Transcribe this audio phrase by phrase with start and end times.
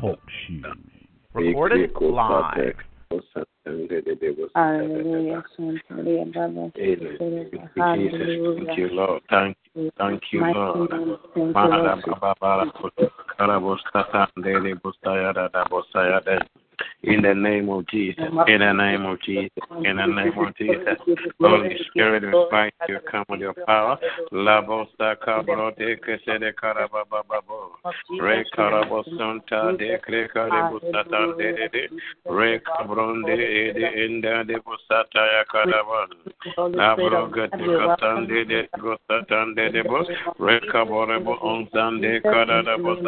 [0.00, 0.18] Talk
[1.32, 2.74] Recorded live.
[4.54, 5.42] Hallelujah.
[7.74, 9.22] Thank you, Lord.
[9.30, 10.84] Thank you, thank you, Lord.
[17.06, 18.24] In the name of Jesus.
[18.46, 19.50] In the name of Jesus.
[19.84, 20.96] In the name of Jesus.
[21.40, 23.98] Holy Spirit, invite you come with your power.
[24.00, 24.08] De
[26.54, 27.72] carabababo.
[28.20, 28.44] Re
[29.76, 31.88] de creca de busata de de de.
[32.30, 33.72] Re cabron de de
[34.44, 35.44] de busata ya
[37.44, 38.68] de catan de de
[39.56, 40.08] de de bus.
[40.38, 40.60] Re
[41.42, 42.98] onzan de de de bus.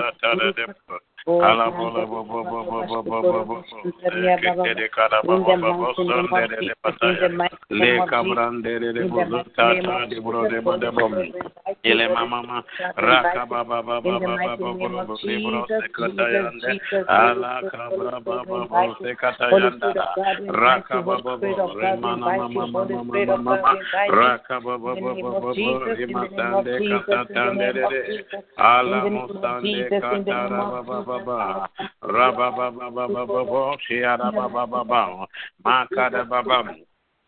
[28.59, 31.69] Alamo Sande Baba baba.
[32.03, 35.27] Raba baba baba baba shiara baba baba
[35.65, 36.75] makada baba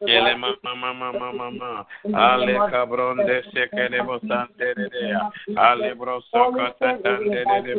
[0.06, 5.10] Ele mama mama mama mama ale cabron de seke de bosante de de
[5.58, 7.74] ale broso kata tande de de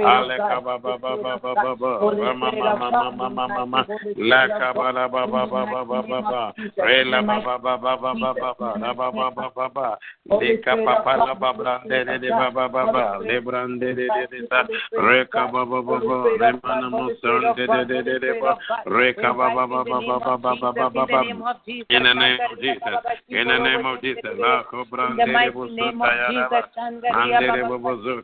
[0.00, 3.86] ale kaba ba ba ba ba ba ba mama mama mama mama mama
[4.16, 6.42] la kaba la ba ba ba ba ba ba ba
[6.80, 9.68] re la ba ba ba ba ba ba ba ba la ba ba ba ba
[9.68, 9.98] ba
[10.40, 14.06] le kapa pa la ba brande de de ba ba ba ba le brande de
[14.08, 14.64] de de sa
[14.96, 18.56] re kaba ba ba ba re mana mo son de de de de de ba
[18.88, 21.86] re kaba ba ba ba ba ba ba ba ba ba of Jesus.
[21.90, 22.82] In the name of Jesus.
[23.28, 24.24] In the name of Jesus.
[24.24, 26.64] In the mighty name of Jesus.
[27.10, 28.22] Andere bobozo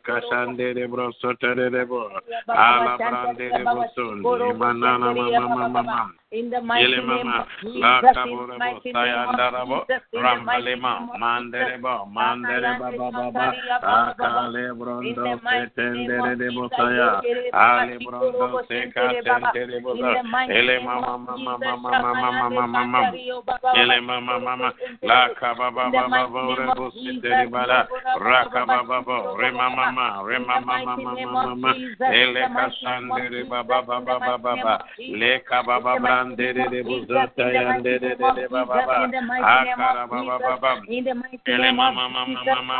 [4.57, 6.13] mama mama mama.
[6.29, 8.03] In the mighty name of Jesus,
[8.59, 9.27] mighty name
[34.97, 38.97] Jesus, de de de buzata yan de de de de ba ba ba.
[39.05, 40.55] akara ba ba ba.
[40.61, 40.71] ba
[41.45, 42.75] ele mama mama mama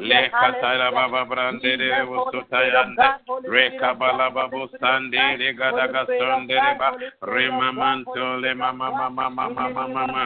[0.00, 3.08] le katara ba ba bra de de de buzata yan de
[3.52, 6.88] re kabala ba buzan de de gada gaston de de ba.
[7.22, 10.24] Re mamanto le mama mama mama mama mama.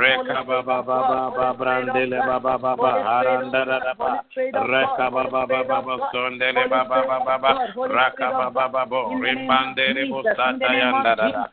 [0.00, 2.92] Re kaba ba ba ba ba bra de le ba ba ba ba.
[3.06, 4.10] Haranda da da ba.
[4.36, 7.50] Re kaba ba ba ba ba son de le ba ba ba ba ba
[7.96, 9.00] ra kaba ba ba bo.
[9.22, 11.44] Re mande de buzata yan da da da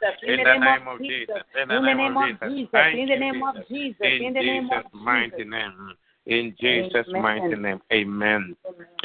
[0.43, 1.43] the name name of Jesus.
[1.59, 2.69] In the name of Jesus.
[2.93, 3.97] In the name of Jesus.
[4.01, 5.93] In Jesus' mighty name.
[6.25, 7.81] In Jesus' mighty name.
[7.91, 8.55] Amen.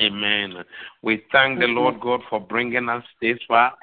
[0.00, 0.64] Amen.
[1.02, 3.74] We thank the Lord God for bringing us this far.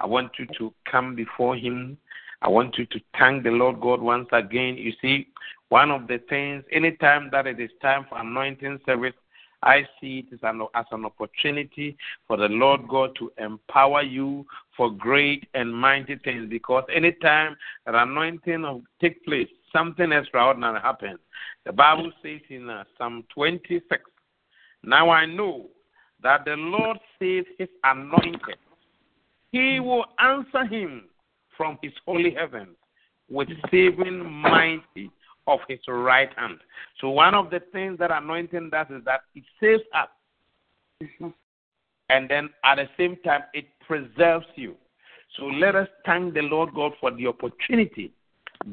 [0.00, 1.96] I want you to come before Him.
[2.42, 4.76] I want you to thank the Lord God once again.
[4.76, 5.28] You see,
[5.68, 9.14] one of the things, anytime that it is time for anointing service,
[9.62, 11.96] I see it as an, as an opportunity
[12.26, 14.44] for the Lord God to empower you
[14.76, 17.56] for great and mighty things because anytime
[17.86, 21.18] an anointing of take place, something extraordinary happens.
[21.64, 24.02] The Bible says in uh, Psalm 26,
[24.82, 25.66] Now I know
[26.22, 28.56] that the Lord saves his anointed.
[29.50, 31.04] He will answer him
[31.56, 32.68] from his holy heaven
[33.28, 35.10] with saving mighty
[35.46, 36.58] of his right hand.
[37.00, 40.08] So one of the things that anointing does is that it saves us.
[42.12, 44.76] And then at the same time it preserves you.
[45.36, 48.12] So let us thank the Lord God for the opportunity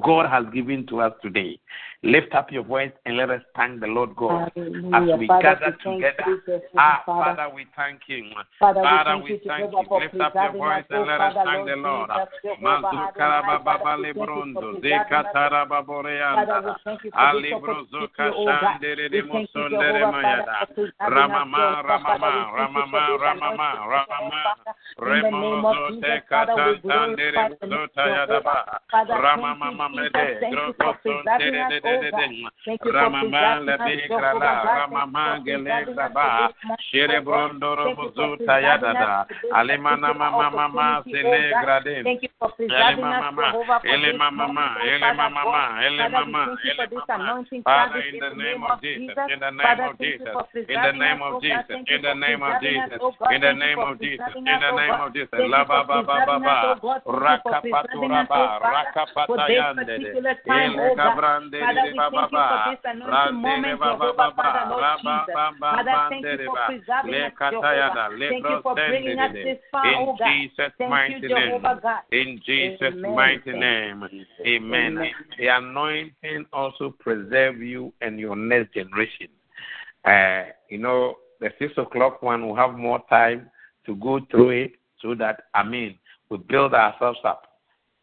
[0.03, 1.59] God has given to us today.
[2.03, 5.13] Lift up your voice and let us thank the Lord God Hallelujah.
[5.13, 6.24] as we Father, gather together.
[6.47, 7.36] You, ah, Father.
[7.36, 8.24] Father, we thank you.
[8.59, 10.00] Father, Father we, we thank you.
[10.00, 12.09] Lift up your voice and let us thank the Lord.
[14.00, 16.75] Lebrondo, Zekatara Baboreanda,
[17.13, 20.68] Alibrozuka Shandere de Mosondere Mayada,
[21.01, 24.44] Ramama, Ramama, Ramama, Ramama, Ramama,
[25.00, 31.63] Remozo Tekatandere Zotayadaba, Ramama Mede, Grokoson Tere
[32.83, 33.59] Ramama
[34.65, 36.49] Ramama Gelegraba,
[36.91, 42.19] Sherebrondo Robuzuta Yadada, Alemana Mama Mama Sele Gradin,
[42.69, 46.57] Alemama Mama, Elema Mama, Elema Mama, Elema Mama,
[47.63, 50.35] Father, in the name of Jesus, in the name of Jesus,
[50.67, 52.99] in the name of Jesus, in the name of Jesus,
[53.31, 55.85] in the name of Jesus, in the name of Jesus, La ba
[59.74, 64.69] Rakapatura ba, Rakapatayande, Ele Gabrande, Father, we thank you for this anointing moment, Jehovah, Father,
[64.69, 65.36] Lord Jesus.
[65.60, 68.10] Father, thank you for preserving us, Jehovah.
[68.30, 70.30] Thank you for bringing us this far, oh God.
[70.77, 72.01] Thank you, Jehovah God.
[72.12, 74.10] In Jesus' mighty name,
[74.45, 75.12] amen.
[75.38, 79.27] The anointing also preserve you and your next generation.
[80.06, 83.50] Uh, you know, the six o'clock one will have more time
[83.86, 85.98] to go through it so that, I mean,
[86.30, 87.49] we build ourselves up.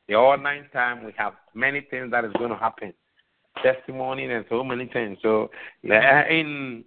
[0.09, 2.93] The all nine time, we have many things that is going to happen
[3.63, 5.19] testimony and so many things.
[5.23, 5.51] So
[5.91, 6.85] uh, in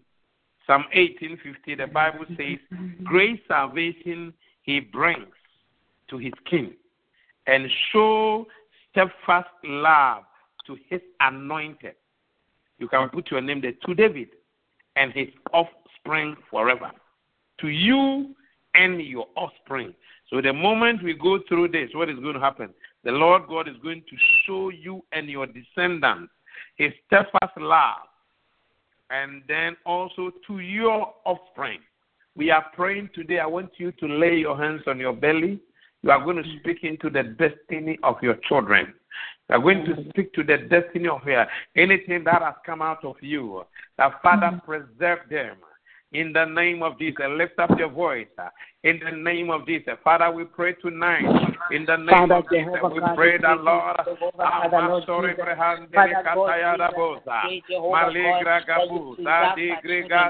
[0.65, 2.57] Psalm 1850, the Bible says,
[3.03, 5.27] Great salvation he brings
[6.09, 6.73] to his king
[7.47, 8.45] and show
[8.91, 10.23] steadfast love
[10.67, 11.95] to his anointed.
[12.77, 14.29] You can put your name there to David
[14.95, 16.91] and his offspring forever.
[17.61, 18.35] To you
[18.75, 19.93] and your offspring.
[20.29, 22.69] So the moment we go through this, what is going to happen?
[23.03, 24.15] The Lord God is going to
[24.45, 26.31] show you and your descendants
[26.79, 28.07] his steadfast love,
[29.11, 31.79] and then also to your offspring.
[32.35, 33.39] We are praying today.
[33.39, 35.59] I want you to lay your hands on your belly.
[36.01, 38.93] You are going to speak into the destiny of your children.
[39.49, 43.03] You are going to speak to the destiny of your anything that has come out
[43.03, 43.63] of you.
[43.97, 45.57] The Father preserve them
[46.13, 47.25] in the name of Jesus.
[47.29, 48.27] Lift up your voice.
[48.81, 49.99] In the name of Jesus.
[50.05, 51.27] Father, we pray tonight.
[51.69, 52.79] In the name Father, of Jesus.
[52.79, 53.99] Jehovah we pray that Lord.
[54.39, 57.43] Amasore prehandere katayada bosa.
[57.91, 58.63] Maligra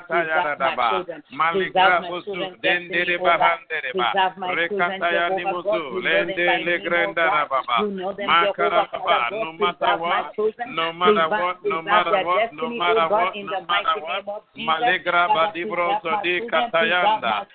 [0.10, 1.06] tayadaba.
[1.30, 2.57] Maligra busu.
[2.63, 4.34] Dendere bahandere ba.
[4.50, 6.02] Rekataya nimusu.
[6.02, 7.86] Lende legrenda baba.
[8.25, 9.30] Makara baba.
[9.30, 10.34] No matter what.
[10.66, 11.62] No matter what.
[11.63, 12.52] No matter what.
[12.54, 13.36] No matter what.
[13.36, 14.44] No matter what.
[14.57, 17.45] Maligra badi libroso di Katayanda,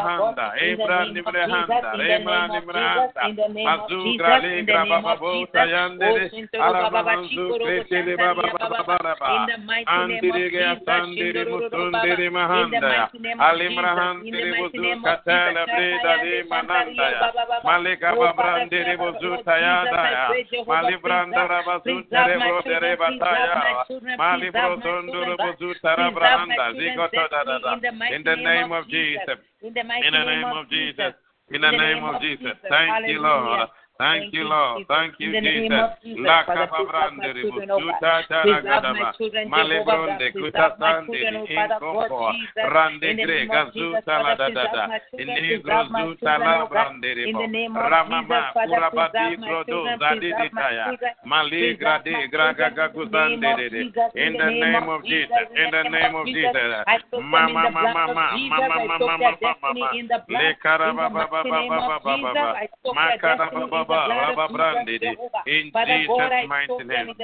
[0.00, 3.32] Elebrahanda, Ebra Librahanda, Ebra Librahanda,
[3.64, 9.46] Mazugra Ligra Bababo Tayande, Arabamanzu Kretili Baba Baba,
[9.86, 17.32] Andiriga Sandiri Mutundiri Mahanda, Alimrahandi Buzu Katala Breda Di Mananda,
[17.64, 20.34] Malika Babrandiri Buzu Tayada,
[20.66, 23.84] Malibranda Rabazu Terebro Terebataya,
[24.16, 27.20] Malibro Tunduru Buzu Tarabrahanda, Zikota
[28.10, 29.38] in the name of Jesus.
[29.62, 31.14] In the name of Jesus.
[31.50, 32.54] In the name of Jesus.
[32.68, 33.68] Thank you, Lord.
[34.00, 34.86] Thank you, Lord.
[34.88, 35.90] Thank you, Jesus.
[36.24, 39.12] La capabrande busuta taragadaba.
[39.46, 41.20] Malebronde kutatande
[41.52, 42.32] inkompo.
[42.56, 45.00] Rande grega zuta la da da da.
[45.18, 45.84] Negro
[46.16, 47.44] zuta la brande rebo.
[47.76, 50.86] Ramama kurabati grodo zadiditaya.
[51.26, 53.80] Maligra de graga gaguzande de.
[54.16, 55.28] In the name of Jesus.
[55.56, 56.56] In the name of Jesus.
[57.20, 59.90] Mama mama mama mama mama mama.
[60.28, 62.56] Le karababa baba baba baba.
[62.94, 63.84] Makara baba
[65.46, 67.14] in Jesus' mighty name.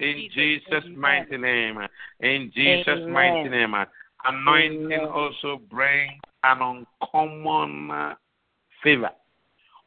[0.00, 1.78] In Jesus' mighty name.
[2.20, 3.74] In Jesus' mighty name.
[4.24, 8.14] Anointing also brings an uncommon uh,
[8.82, 9.10] favor,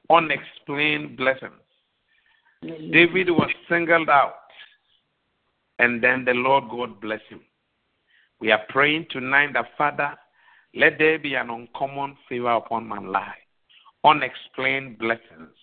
[0.10, 1.54] unexplained blessings.
[2.62, 4.36] David was singled out,
[5.80, 7.42] and then the Lord God bless him.
[8.40, 10.16] We are praying tonight that Father,
[10.76, 13.36] let there be an uncommon favor upon my life,
[14.04, 15.56] unexplained blessings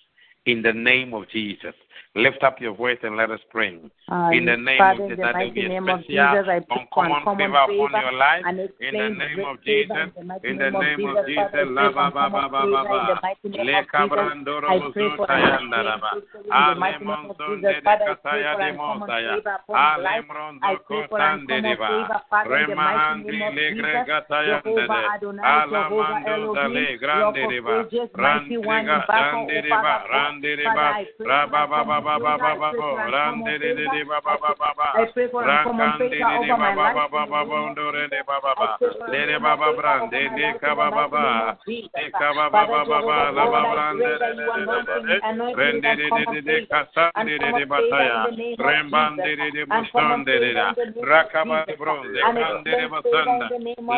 [0.51, 1.75] in the name of Jesus.
[2.17, 3.79] Lift up your voice and let us pray.
[4.11, 8.03] Uh, in the name Father, of Jesus, that there be a special uncommon favor upon
[8.03, 8.45] your life.
[8.51, 10.11] In the name of Jesus.
[10.43, 11.47] In the name of Jesus.
[11.71, 13.21] La ba ba ba ba ba ba.
[13.47, 16.19] Le cabrandoro buzu tayanda la ba.
[16.51, 19.39] Ale monson de kataya de mosaya.
[19.71, 22.23] Ale mrondo kotande de ba.
[22.43, 24.99] Remahandi le grega tayanda de.
[25.47, 27.87] Ala mando da le grande de ba.
[28.19, 30.03] Rande de ba.
[30.41, 30.97] Rande de ba.
[31.21, 34.05] Rande Randere ba ra ba ba ba ba ba ba ba ba randere de de
[34.05, 38.37] ba ba ba ba ba de ba ba ba ba ba ba ndore de ba
[38.41, 38.79] ba ba
[39.11, 42.81] de de ba ba brande de ka ba ba ba de ka ba ba ba
[42.89, 47.35] ba ba la ba brande de de de de rende de de de de kasande
[47.39, 48.27] de de bataya
[48.59, 50.73] rembande de de busande de da
[51.05, 53.47] rakaba de bronze kande de basanda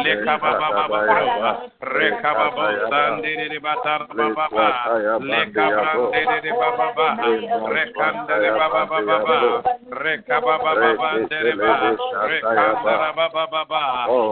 [0.05, 4.07] le ka ba ba ba ba ba re ka ba ba sande de de batar
[4.11, 4.67] ba ba ba
[5.21, 7.09] le ka brande de de ba ba ba
[7.75, 9.39] re kande de ba ba ba ba ba
[10.03, 11.73] re ka ba ba ba ba de de ba
[12.29, 12.83] re kande
[13.17, 13.83] ba ba ba ba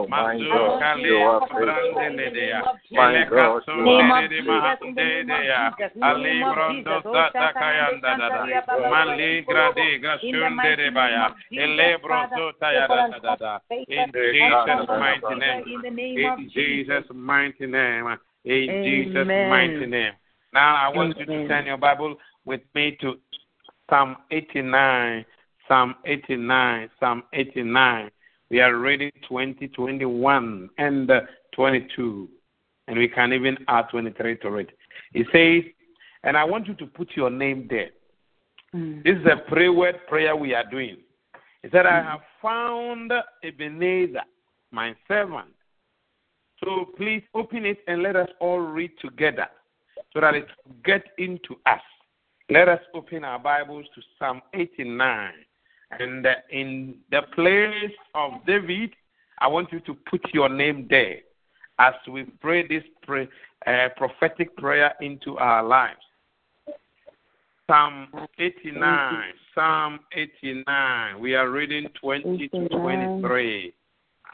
[0.07, 1.15] mazu kale
[1.49, 2.61] brande le de ya
[3.11, 5.71] le ka so de de ma de de ya
[6.01, 12.71] ali brondo sata kayanda da da mali grade gashunde de ba ya ele brondo ta
[12.71, 15.63] ya da da da in Jesus mighty name
[16.17, 20.13] in Jesus mighty name in Jesus mighty name
[20.53, 22.15] now I want you to turn your Bible
[22.45, 23.15] with me to
[23.89, 25.25] Psalm 89
[25.67, 28.11] Psalm 89 Psalm 89
[28.51, 31.21] we are reading 20, 21, and uh,
[31.55, 32.27] 22.
[32.89, 34.69] And we can even add 23 to it.
[35.13, 35.71] It says,
[36.23, 37.91] and I want you to put your name there.
[38.75, 39.05] Mm.
[39.05, 40.97] This is a prayer word prayer we are doing.
[41.63, 41.93] He said, mm.
[41.93, 44.23] I have found Ebenezer,
[44.71, 45.53] my servant.
[46.61, 49.47] So please open it and let us all read together
[50.13, 50.47] so that it
[50.83, 51.81] get into us.
[52.49, 55.31] Let us open our Bibles to Psalm 89.
[55.99, 58.91] And in the place of David,
[59.39, 61.19] I want you to put your name there
[61.79, 63.27] as we pray this pray,
[63.65, 65.99] uh, prophetic prayer into our lives.
[67.67, 69.23] Psalm 89.
[69.55, 71.19] Psalm 89.
[71.19, 73.73] We are reading 20 to 23.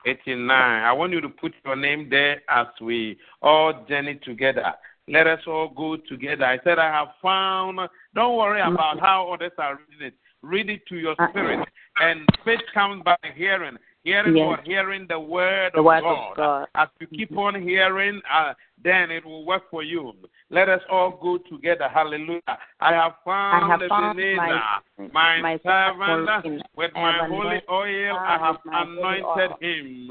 [0.06, 0.50] 89.
[0.50, 4.74] I want you to put your name there as we all journey together.
[5.08, 6.46] Let us all go together.
[6.46, 7.80] I said, I have found.
[8.14, 11.68] Don't worry about how others are reading it read it to your uh, spirit.
[12.00, 13.78] And faith comes by hearing.
[14.04, 14.60] Hearing yes.
[14.64, 16.30] hearing the word, the of, word God.
[16.32, 16.68] of God.
[16.76, 20.14] As you keep on hearing, uh, then it will work for you.
[20.50, 21.90] Let us all go together.
[21.94, 22.42] Hallelujah.
[22.80, 28.16] I have found, I have found my, my, my servant with my holy oil.
[28.18, 30.10] I have anointed him.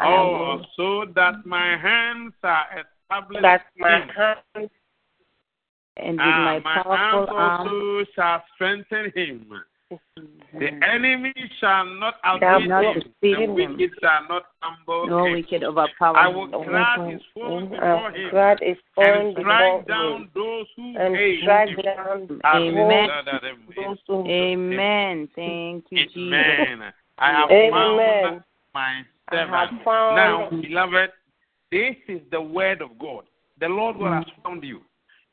[0.00, 2.66] Oh, so that my hands are
[3.08, 4.70] That my hands
[5.96, 9.52] and with ah, my powerful arm also shall strengthen him.
[10.52, 13.90] The enemy shall not outwit him, the wicked him.
[14.00, 15.32] shall not humble no him.
[15.34, 18.30] wicked overpower I will crush his foes before him
[18.96, 21.84] and strike down those who and hate strike him.
[21.84, 23.08] down Amen.
[24.10, 25.28] Amen.
[25.36, 26.16] Thank you, Jesus.
[26.16, 26.92] Amen.
[27.18, 27.70] I have Amen.
[27.70, 28.42] found
[28.74, 29.84] my servant.
[29.86, 31.10] Now, beloved,
[31.70, 33.24] this is the word of God.
[33.60, 34.80] The Lord God has found you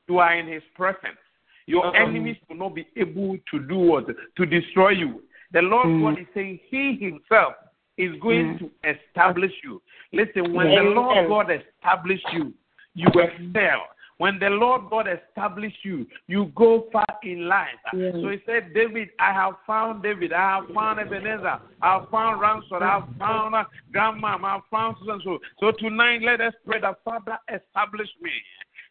[0.08, 1.18] you are in his presence.
[1.66, 2.04] Your uh-huh.
[2.04, 4.06] enemies will not be able to do what?
[4.38, 5.24] To destroy you.
[5.54, 6.02] The Lord mm.
[6.02, 7.54] God is saying he himself
[7.98, 8.60] is going mm.
[8.60, 9.82] to establish you.
[10.12, 12.54] Listen, when the Lord God established you,
[12.96, 13.84] you excel.
[14.18, 17.68] When the Lord God established you, you go far in life.
[17.96, 18.14] Yes.
[18.22, 20.34] So he said, David, I have found David.
[20.34, 21.60] I have found Ebenezer.
[21.82, 22.82] I have found Ransom.
[22.82, 24.38] I have found uh, Grandma.
[24.44, 25.40] I have found so and so.
[25.60, 28.32] So tonight, let us pray that Father establish me.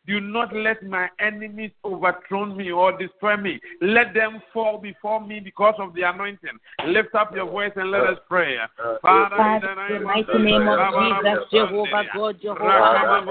[0.06, 3.60] Do not let my enemies overthrow me or destroy me.
[3.80, 6.58] Let them fall before me because of the anointing.
[6.86, 8.56] Lift up your voice and let us pray.
[9.00, 10.78] Father, in the name, mighty name of
[11.22, 13.22] Jesus, Jehovah God, Jehovah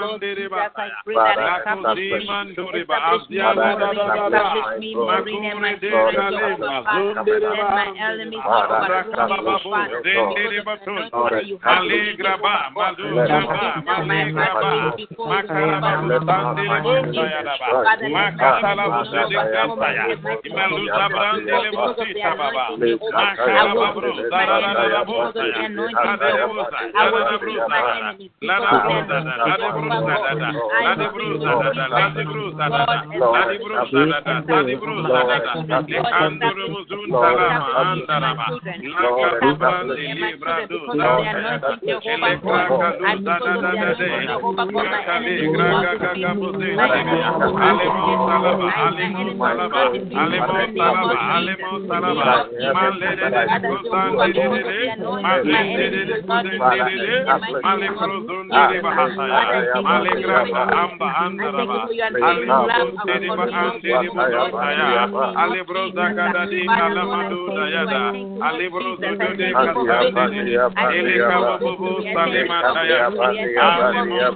[0.00, 3.36] Lord Jesus, I pray that establish me, establish me,
[4.96, 10.48] Marine, and my children, Jehovah Father, and my enemies overthrow me, O Father, because of
[10.48, 12.16] the anointing that you have given me,
[12.96, 15.81] Jehovah God, and my adversary before you,
[45.42, 45.71] Gracias.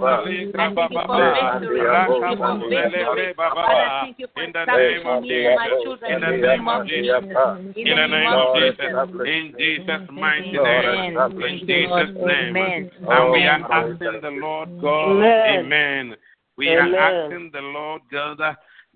[0.07, 1.26] Alibro
[4.37, 5.59] in the name of Jesus.
[6.09, 7.23] In the name of Jesus.
[7.77, 8.79] In the name of Jesus.
[9.27, 11.17] In Jesus' mighty name.
[11.43, 12.91] In Jesus' name.
[13.09, 15.23] And we are asking the Lord God.
[15.23, 16.17] Amen.
[16.57, 18.39] We are asking the Lord God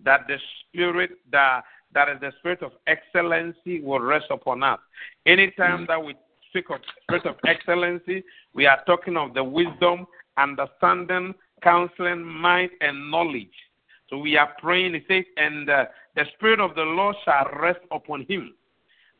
[0.04, 4.78] that the spirit that that is the spirit of excellency will rest upon us.
[5.26, 6.14] Anytime that we
[6.48, 8.22] speak of spirit of excellency,
[8.54, 10.06] we are talking of the wisdom,
[10.36, 13.54] understanding, counseling, mind, and knowledge.
[14.08, 15.84] So we are praying, it says, and uh,
[16.16, 18.54] the Spirit of the Lord shall rest upon him.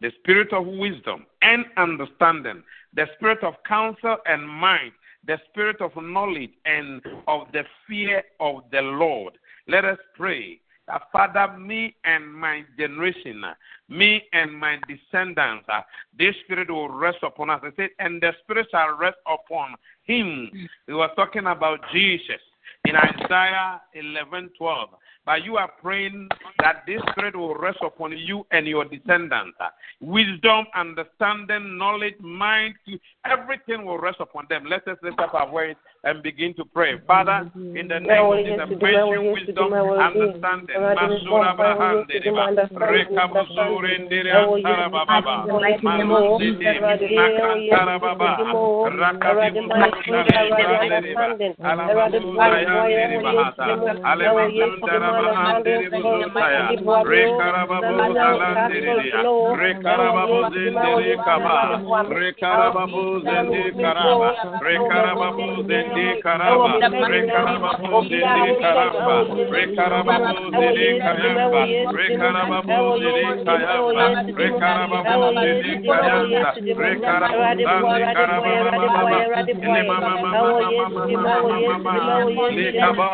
[0.01, 2.63] The Spirit of wisdom and understanding,
[2.95, 4.93] the Spirit of counsel and mind,
[5.27, 9.35] the Spirit of knowledge and of the fear of the Lord.
[9.69, 13.55] Let us pray that Father, me and my generation, uh,
[13.89, 15.83] me and my descendants, uh,
[16.19, 17.61] this spirit will rest upon us.
[17.63, 20.51] I said, and the spirit shall rest upon him.
[20.89, 22.41] We were talking about Jesus
[22.87, 24.89] in Isaiah 11 12.
[25.27, 26.29] But you are praying
[26.61, 29.57] that this spirit will rest upon you and your descendants.
[29.61, 29.69] Uh,
[30.01, 32.75] wisdom, understanding, knowledge, mind,
[33.25, 34.65] everything will rest upon them.
[34.65, 36.99] Let us lift up our voice and begin to pray.
[37.07, 45.47] Father, in the name of Jesus, patient wisdom, understanding, Masura Bahandiriba, Rekabuzurindiri Antarababa,
[45.83, 46.80] Malundiri
[47.12, 48.37] Makantarababa,
[48.97, 51.26] Rakabibuzuriniriba,
[51.61, 53.52] Alamuzurayandiriba,
[54.04, 56.69] Alemazundaraba Andiribuzutaya,
[57.04, 59.21] Rekarababuzalandiriya,
[59.52, 61.57] Rekarababuzindiri Kaba,
[62.09, 64.28] Rekarababuzindi Karaba, Rekarababuzindi Zindi Karaba,
[64.61, 67.81] Rekarababu Zindi Karaba, Rekarababu Mama Mama Mama
[81.31, 83.09] Mama Mama, Lekaba,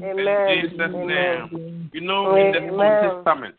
[0.03, 0.36] Amen.
[0.53, 1.89] In Jesus' name.
[1.94, 3.56] You know, in the Old Testament,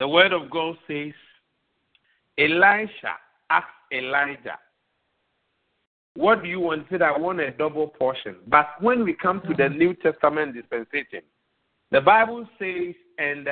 [0.00, 1.12] the Word of God says,
[2.38, 3.16] Elisha
[3.50, 4.58] asked Elijah
[6.14, 6.82] what do you want?
[6.82, 8.36] He said, I want a double portion.
[8.46, 9.76] But when we come to the mm.
[9.76, 11.22] New Testament dispensation,
[11.90, 13.46] the Bible says, and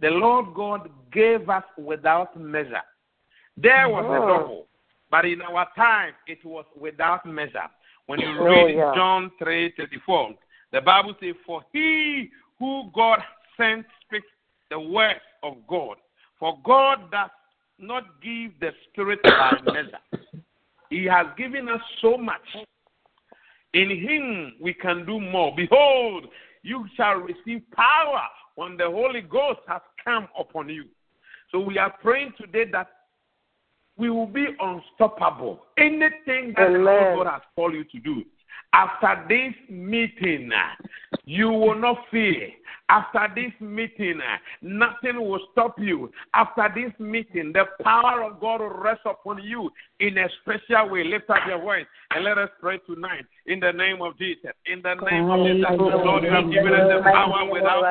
[0.00, 2.82] the Lord God gave us without measure.
[3.56, 4.38] There was a oh.
[4.38, 4.66] double,
[5.10, 7.68] but in our time it was without measure.
[8.06, 8.92] When you oh, read oh, yeah.
[8.94, 10.34] John 3 34,
[10.72, 13.20] the Bible says, For he who God
[13.56, 14.26] sent speaks
[14.70, 15.96] the words of God.
[16.38, 17.30] For God does
[17.78, 19.98] not give the Spirit by measure.
[20.90, 22.40] He has given us so much.
[23.74, 25.54] In Him we can do more.
[25.54, 26.26] Behold,
[26.62, 28.22] you shall receive power
[28.54, 30.84] when the Holy Ghost has come upon you.
[31.52, 32.88] So we are praying today that
[33.96, 35.64] we will be unstoppable.
[35.78, 37.16] Anything that Amen.
[37.16, 38.24] God has called you to do.
[38.72, 40.50] After this meeting,
[41.24, 42.50] you will not fear.
[42.88, 44.20] After this meeting,
[44.62, 46.12] nothing will stop you.
[46.34, 51.02] After this meeting, the power of God will rest upon you in a special way.
[51.02, 54.52] Lift up your voice and let us pray tonight in the name of Jesus.
[54.66, 57.90] In the name of Jesus, Lord, you have given us the power without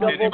[0.00, 0.30] measure.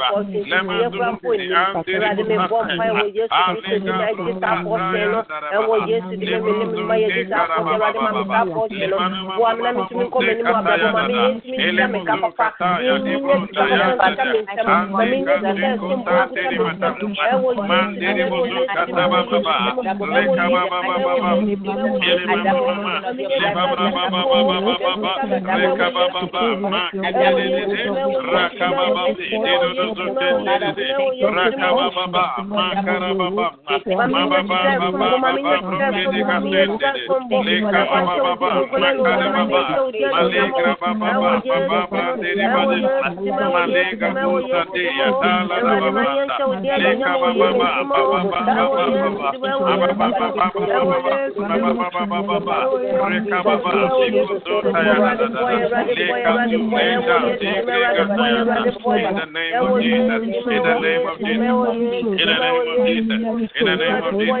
[58.97, 63.53] In the name of Jesus, in the name of Jesus, In the name of Jesus.
[63.59, 64.37] In the name of Jesus.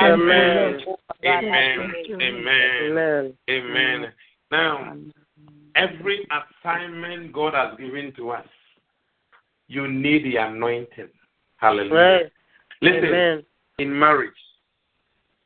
[0.03, 0.81] Amen.
[1.25, 2.03] Amen.
[2.21, 3.35] Amen.
[3.51, 4.13] Amen.
[4.51, 4.95] Now,
[5.75, 8.47] every assignment God has given to us,
[9.69, 11.09] you need the anointing.
[11.57, 11.95] Hallelujah.
[11.95, 12.33] Right.
[12.83, 13.45] Listen, Amen.
[13.79, 14.33] in marriage,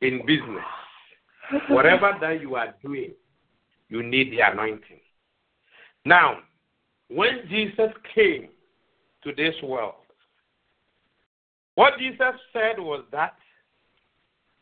[0.01, 0.63] in business,
[1.69, 3.11] whatever that you are doing,
[3.89, 4.99] you need the anointing.
[6.05, 6.39] Now,
[7.09, 8.49] when Jesus came
[9.23, 9.95] to this world,
[11.75, 13.35] what Jesus said was that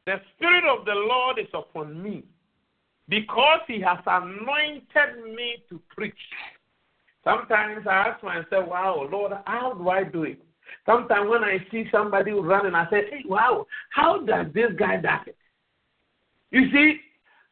[0.06, 2.24] the Spirit of the Lord is upon me
[3.10, 6.14] because He has anointed me to preach.
[7.24, 10.42] Sometimes I ask myself, wow, Lord, how do I do it?
[10.86, 15.10] Sometimes when I see somebody running, I say, hey, wow, how does this guy do
[15.28, 15.38] it?
[16.52, 17.00] You see,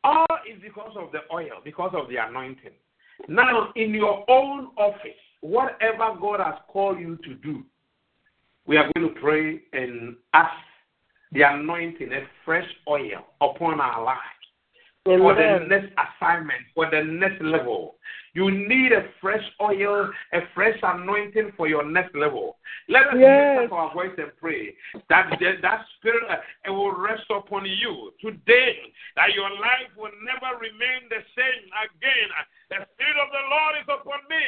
[0.03, 2.71] all is because of the oil, because of the anointing.
[3.27, 7.63] Now, in your own office, whatever God has called you to do,
[8.67, 10.53] we are going to pray and ask
[11.31, 14.19] the anointing, a fresh oil upon our lives
[15.07, 15.19] Amen.
[15.19, 17.95] for the next assignment, for the next level.
[18.33, 22.57] You need a fresh oil, a fresh anointing for your next level.
[22.89, 23.61] Let us Yes.
[23.61, 24.75] lift up our voice and pray
[25.09, 28.91] that that spirit uh, it will rest upon you today.
[29.15, 32.29] That your life will never remain the same again.
[32.69, 34.41] The spirit of the Lord is upon me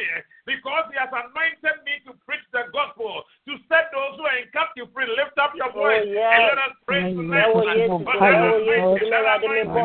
[0.50, 4.50] because He has anointed me to preach the gospel, to set those who are in
[4.54, 5.06] captive free.
[5.06, 6.18] Lift up your voice yes.
[6.18, 7.46] and let us pray tonight.
[7.48, 9.78] Ẹ̀wọ̀ Yéésù, For ẹ̀wọ̀ the Yéésù, anointing, ẹ̀wọ̀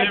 [0.01, 0.10] Yéésù,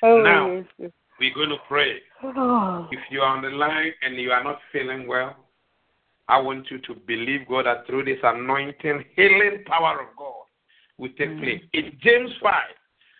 [0.00, 0.88] In the name of Jesus.
[0.88, 0.88] Now,
[1.20, 1.96] we're going to pray.
[2.92, 5.36] If you are on the line and you are not feeling well,
[6.28, 10.44] I want you to believe God that through this anointing, healing power of God
[10.98, 11.42] will take mm.
[11.42, 11.62] place.
[11.72, 12.52] In James 5,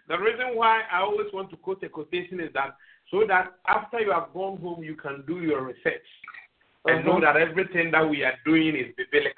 [0.08, 2.76] the reason why I always want to quote a quotation is that
[3.10, 6.06] so that after you have gone home, you can do your research
[6.86, 7.08] and uh-huh.
[7.08, 9.32] know that everything that we are doing is biblical.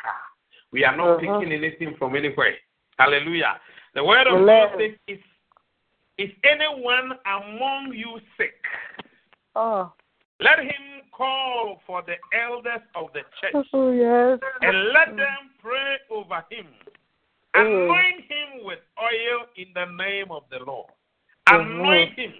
[0.72, 1.38] We are not uh-huh.
[1.38, 2.54] picking anything from anywhere.
[2.98, 3.60] Hallelujah.
[3.94, 5.18] The word of God says, is,
[6.18, 8.54] is anyone among you sick?
[9.56, 9.92] Oh.
[10.38, 14.38] Let him call for the elders of the church oh, yes.
[14.62, 16.66] and let them pray over him.
[17.54, 17.84] Mm.
[17.84, 20.90] Anoint him with oil in the name of the Lord.
[21.48, 21.80] Mm-hmm.
[21.80, 22.32] Anoint him.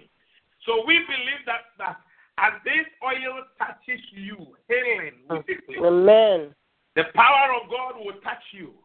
[0.65, 1.97] So we believe that, that
[2.37, 5.77] as this oil touches you, healing place.
[5.83, 6.55] Amen.
[6.95, 8.75] The power of God will touch you.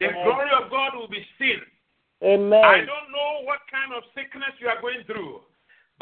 [0.00, 0.24] The Amen.
[0.26, 1.62] glory of God will be seen.
[2.22, 2.64] Amen.
[2.64, 5.44] I don't know what kind of sickness you are going through.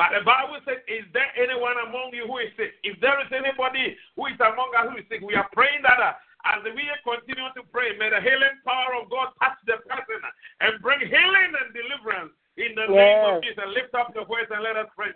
[0.01, 2.73] But the Bible says, Is there anyone among you who is sick?
[2.81, 6.01] If there is anybody who is among us who is sick, we are praying that
[6.01, 6.17] uh,
[6.49, 10.21] as we continue to pray, may the healing power of God touch the person
[10.65, 12.99] and bring healing and deliverance in the yes.
[12.99, 13.69] name of Jesus.
[13.77, 15.13] Lift up your voice and let us pray.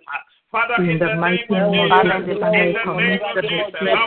[0.53, 4.07] Father, in, the, mighty name of Jesus, in the name of Jesus, I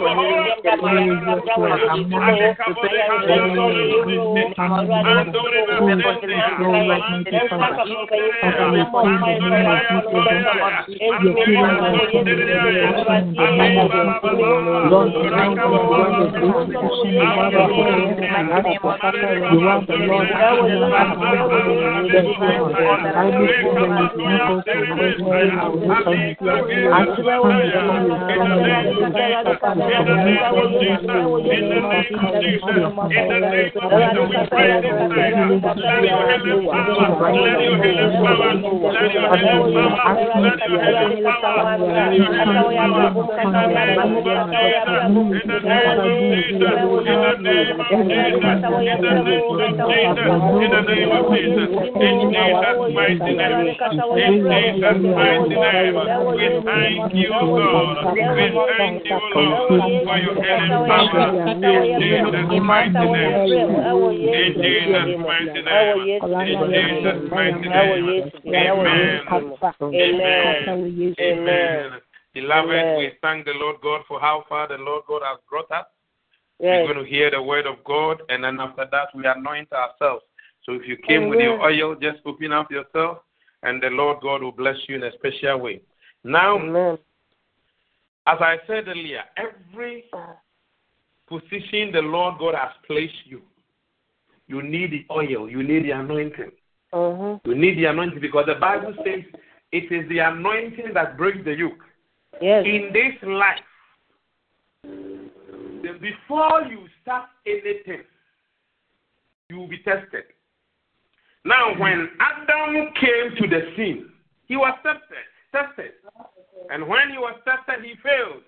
[23.20, 23.36] I
[25.20, 25.50] swear
[25.90, 26.70] when you come
[50.60, 53.74] in the name of Jesus, in Jesus' mighty name,
[54.18, 56.19] in Jesus' mighty name.
[56.26, 58.04] We thank you, God.
[58.14, 58.22] We
[58.78, 61.50] thank you, Lord, for your healing power.
[61.50, 61.64] In
[62.00, 63.40] Jesus' mighty name.
[64.34, 65.98] In Jesus' mighty name.
[66.00, 68.70] In Jesus' mighty name.
[69.70, 70.66] Amen.
[70.70, 71.16] Amen.
[71.20, 72.02] Amen.
[72.34, 75.86] Beloved, we thank the Lord God for how far the Lord God has brought us.
[76.60, 76.86] Yes.
[76.86, 80.24] We're going to hear the word of God, and then after that, we anoint ourselves.
[80.64, 81.30] So if you came Amen.
[81.30, 83.20] with your oil, just open up yourself,
[83.64, 85.82] and the Lord God will bless you in a special way.
[86.24, 86.98] Now, Amen.
[88.28, 90.06] as I said earlier, every
[91.28, 93.42] position the Lord God has placed you,
[94.48, 96.52] you need the oil, you need the anointing.
[96.92, 97.38] Uh-huh.
[97.46, 99.24] You need the anointing because the Bible says
[99.72, 101.84] it is the anointing that breaks the yoke.
[102.42, 102.66] Yes.
[102.66, 103.60] In this life,
[106.02, 108.04] before you start anything,
[109.50, 110.24] you will be tested.
[111.46, 114.10] Now, when Adam came to the scene,
[114.48, 115.92] he was tested tested.
[116.70, 118.44] And when he was tested, he failed.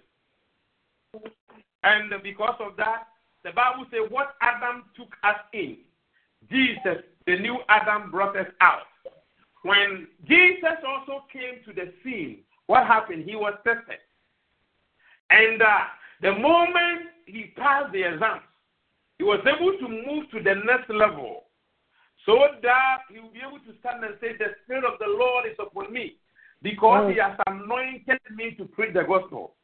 [1.83, 3.07] And because of that,
[3.43, 5.77] the Bible says, What Adam took us in,
[6.49, 8.87] Jesus, the new Adam, brought us out.
[9.63, 13.25] When Jesus also came to the scene, what happened?
[13.25, 13.99] He was tested.
[15.29, 15.85] And uh,
[16.21, 18.41] the moment he passed the exams,
[19.17, 21.43] he was able to move to the next level
[22.25, 25.45] so that he will be able to stand and say, The Spirit of the Lord
[25.45, 26.17] is upon me
[26.61, 27.29] because he mm.
[27.29, 29.55] has anointed me to preach the gospel.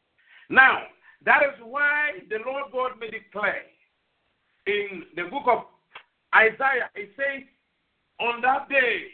[0.49, 0.83] Now,
[1.25, 3.63] that is why the Lord God made it clear
[4.65, 5.65] in the book of
[6.36, 6.89] Isaiah.
[6.95, 7.43] It says,
[8.19, 9.07] On that day,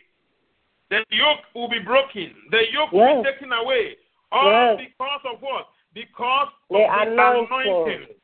[0.90, 3.16] the yoke will be broken, the yoke yes.
[3.16, 3.96] will be taken away.
[4.32, 4.90] All yes.
[4.90, 5.68] because of what?
[5.94, 8.08] Because the of the anointing.
[8.10, 8.18] Yes.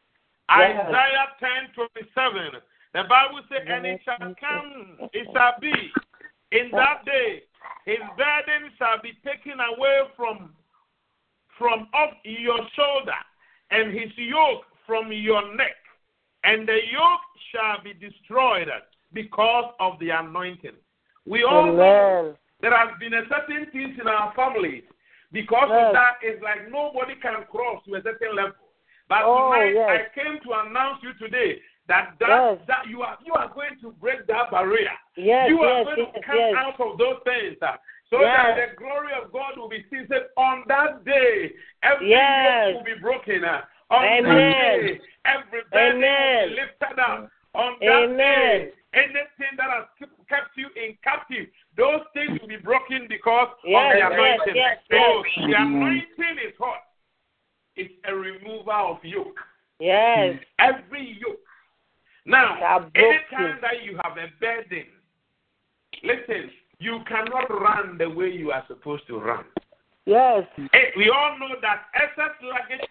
[0.50, 2.62] Isaiah 10 27.
[2.93, 5.74] The Bible says, And it shall come, it shall be
[6.52, 7.43] in that day
[7.86, 10.54] his burden shall be taken away from,
[11.58, 13.20] from off your shoulder,
[13.72, 15.76] and his yoke from your neck.
[16.44, 18.68] And the yoke shall be destroyed
[19.13, 20.78] because of the anointing.
[21.26, 24.84] We all know there has been a certain things in our families.
[25.32, 25.88] Because yes.
[25.88, 28.58] of that, it's like nobody can cross to a certain level.
[29.08, 29.89] But oh, tonight, yes.
[29.89, 32.58] I came to announce you today that that, yes.
[32.67, 34.95] that you are you are going to break that barrier.
[35.17, 37.58] Yes, you are yes, going to come out of those things.
[37.62, 37.75] Uh,
[38.10, 41.52] so that the glory of God will be seated on that day.
[41.84, 42.73] Every yes.
[42.73, 43.43] will be broken.
[43.43, 44.23] Uh, on Amen.
[44.23, 47.30] that day, every burden will be lifted up.
[47.56, 48.17] On that Amen.
[48.17, 53.93] day, anything that has kept you in captive, those things will be broken because yes,
[53.93, 54.56] of the anointing.
[54.56, 56.82] Yes, yes, so the anointing is what?
[57.75, 59.38] It's a remover of yoke.
[59.80, 60.38] Yes.
[60.60, 61.39] Every yoke.
[62.25, 64.86] Now, anytime that you have a burden,
[66.03, 69.45] listen, you cannot run the way you are supposed to run.
[70.05, 70.43] Yes.
[70.73, 72.88] Hey, we all know that excess luggage,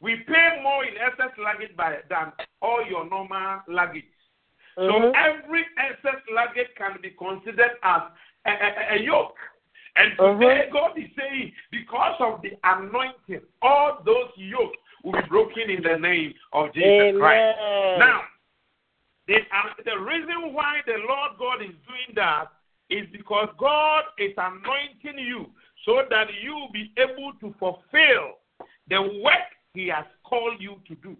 [0.00, 4.04] we pay more in excess luggage by, than all your normal luggage.
[4.78, 4.88] Mm-hmm.
[4.88, 8.02] So every excess luggage can be considered as
[8.46, 9.36] a, a, a yoke.
[9.96, 10.72] And today mm-hmm.
[10.72, 15.98] God is saying, because of the anointing, all those yokes will be broken in the
[15.98, 17.18] name of Jesus Amen.
[17.18, 17.58] Christ.
[17.98, 18.20] Now,
[19.28, 22.46] the, uh, the reason why the Lord God is doing that
[22.90, 25.46] is because God is anointing you
[25.84, 28.38] so that you will be able to fulfill
[28.88, 31.16] the work He has called you to do.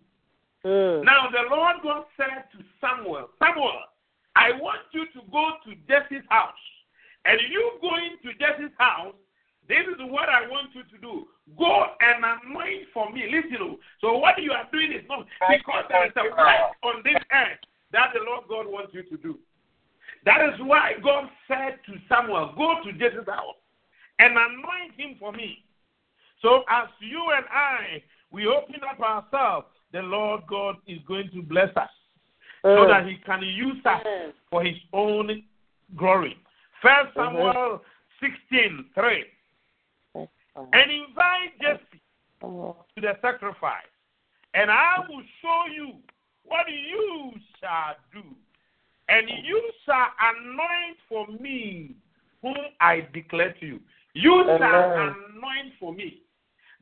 [0.64, 1.04] Mm.
[1.04, 3.80] Now, the Lord God said to Samuel, Samuel,
[4.36, 6.54] I want you to go to Jesse's house.
[7.24, 9.14] And you going to Jesse's house,
[9.68, 11.26] this is what I want you to do.
[11.56, 13.30] Go and anoint for me.
[13.30, 17.22] Listen, so what you are doing is not because there is a work on this
[17.32, 17.62] earth
[17.92, 19.38] that the Lord God wants you to do.
[20.24, 23.56] That is why God said to Samuel, Go to Jesse's house
[24.18, 25.64] and anoint him for me.
[26.40, 31.42] So as you and I, we open up ourselves, the Lord God is going to
[31.42, 31.90] bless us
[32.64, 32.76] mm.
[32.76, 34.32] so that he can use us mm.
[34.50, 35.42] for his own
[35.96, 36.36] glory.
[36.80, 37.36] First mm-hmm.
[37.36, 37.80] Samuel
[38.22, 38.26] mm-hmm.
[38.50, 39.24] 16, 3.
[40.54, 42.02] And invite Jesse
[42.42, 43.88] to the sacrifice,
[44.54, 45.94] and I will show you
[46.44, 48.28] what you shall do.
[49.08, 51.94] And you shall anoint for me
[52.40, 53.80] whom I declare to you.
[54.14, 56.22] You shall anoint for me.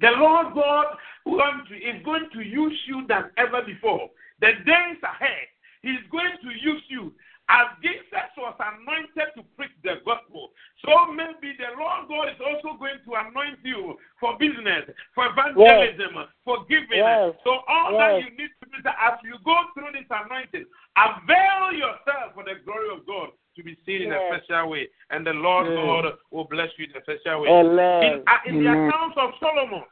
[0.01, 0.87] The Lord God
[1.27, 4.09] is going to use you than ever before.
[4.41, 5.49] The days ahead,
[5.83, 7.13] He's going to use you
[7.51, 10.55] as Jesus was anointed to preach the gospel,
[10.87, 14.87] so maybe the Lord God is also going to anoint you for business,
[15.19, 16.31] for evangelism, yes.
[16.47, 17.03] for giving.
[17.03, 17.35] Yes.
[17.43, 17.99] So all yes.
[17.99, 20.63] that you need to do is as you go through this anointing,
[20.95, 24.87] avail yourself for the glory of God to be seen in a special way.
[25.11, 27.51] And the Lord God will bless you in a special way.
[27.51, 29.83] In, uh, in the accounts of Solomon,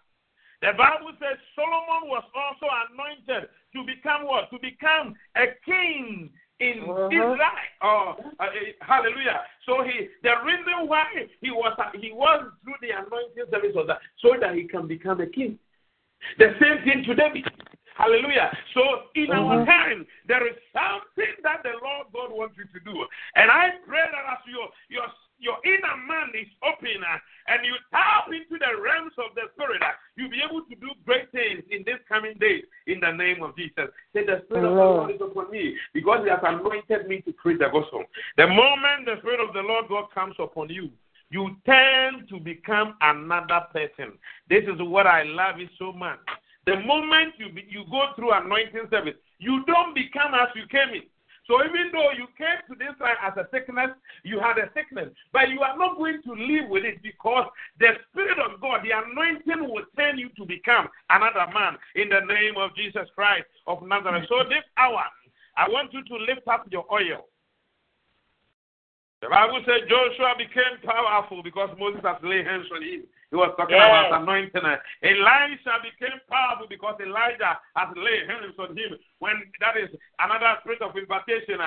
[0.62, 4.50] the Bible says Solomon was also anointed to become what?
[4.50, 7.06] To become a king in uh-huh.
[7.08, 7.36] Israel.
[7.82, 8.46] Oh, uh, uh,
[8.80, 9.40] hallelujah.
[9.66, 11.06] So he, the reason why
[11.40, 14.86] he was uh, he was through the anointing service was that so that he can
[14.86, 15.58] become a king.
[16.38, 17.46] The same thing to David.
[17.96, 18.50] Hallelujah.
[18.74, 19.42] So in uh-huh.
[19.42, 22.94] our time, there is something that the Lord God wants you to do.
[23.34, 25.06] And I pray that as your your
[25.38, 29.82] your inner man is open uh, and you tap into the realms of the spirit,
[29.82, 33.42] uh, you'll be able to do great things in this coming days in the name
[33.42, 33.88] of Jesus.
[34.12, 37.32] Say, The Spirit of the Lord is upon me because He has anointed me to
[37.32, 38.04] preach the gospel.
[38.36, 40.90] The moment the Spirit of the Lord God comes upon you,
[41.30, 44.18] you tend to become another person.
[44.48, 46.18] This is what I love it so much.
[46.66, 50.94] The moment you, be, you go through anointing service, you don't become as you came
[50.94, 51.02] in.
[51.48, 55.08] So even though you came to this life as a sickness, you had a sickness,
[55.32, 57.48] but you are not going to live with it because
[57.80, 62.20] the Spirit of God, the anointing will turn you to become another man in the
[62.20, 64.28] name of Jesus Christ of Nazareth.
[64.28, 65.02] So this hour,
[65.56, 67.24] I want you to lift up your oil.
[69.20, 73.02] The Bible said Joshua became powerful because Moses has laid hands on him.
[73.30, 73.90] He was talking yes.
[73.90, 74.62] about anointing.
[75.02, 78.94] Elisha became powerful because Elijah has laid hands on him.
[79.18, 79.90] When that is
[80.22, 81.58] another spirit of invitation.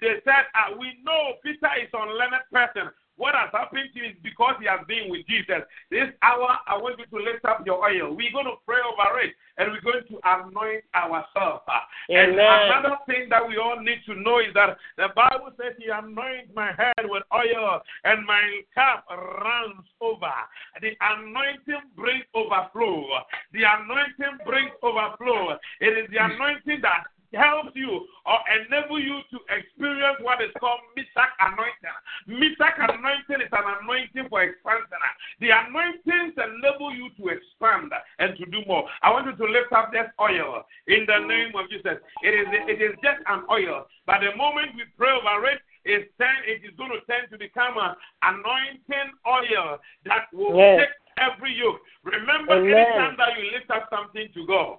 [0.00, 2.88] They said, uh, We know Peter is an unlearned person.
[3.20, 5.60] What has happened to you is because he has been with Jesus.
[5.92, 8.16] This hour, I want you to lift up your oil.
[8.16, 11.60] We're going to pray over it and we're going to anoint ourselves.
[12.08, 12.32] Amen.
[12.32, 15.92] And another thing that we all need to know is that the Bible says He
[15.92, 20.32] anoints my head with oil and my cup runs over.
[20.80, 23.04] The anointing brings overflow.
[23.52, 25.60] The anointing brings overflow.
[25.84, 26.40] It is the mm.
[26.40, 31.98] anointing that helps you or enable you to experience what is called Mishak anointing.
[32.28, 34.98] Mishak anointing is an anointing for expansion.
[35.40, 38.86] The anointings enable you to expand and to do more.
[39.02, 42.02] I want you to lift up this oil in the name of Jesus.
[42.22, 46.10] It is it is just an oil, but the moment we pray over it, it's
[46.18, 50.84] turn, it is going to tend to become an anointing oil that will yes.
[50.84, 51.80] take every yoke.
[52.04, 52.74] Remember, Amen.
[52.74, 54.78] anytime that you lift up something to God,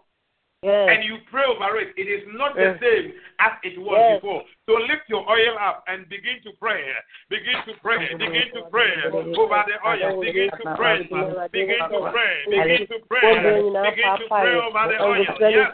[0.61, 0.89] yes.
[0.93, 4.21] and you pray over it, it is not the same as it was yes.
[4.21, 4.43] before.
[4.69, 6.85] So lift your oil up and begin to pray.
[7.29, 8.13] Begin to pray.
[8.13, 10.21] Begin to pray over the oil.
[10.21, 11.03] Begin to pray.
[11.51, 12.45] Begin to pray.
[12.45, 13.25] Begin to pray.
[13.89, 15.25] Begin to pray over the oil.
[15.41, 15.73] Yes,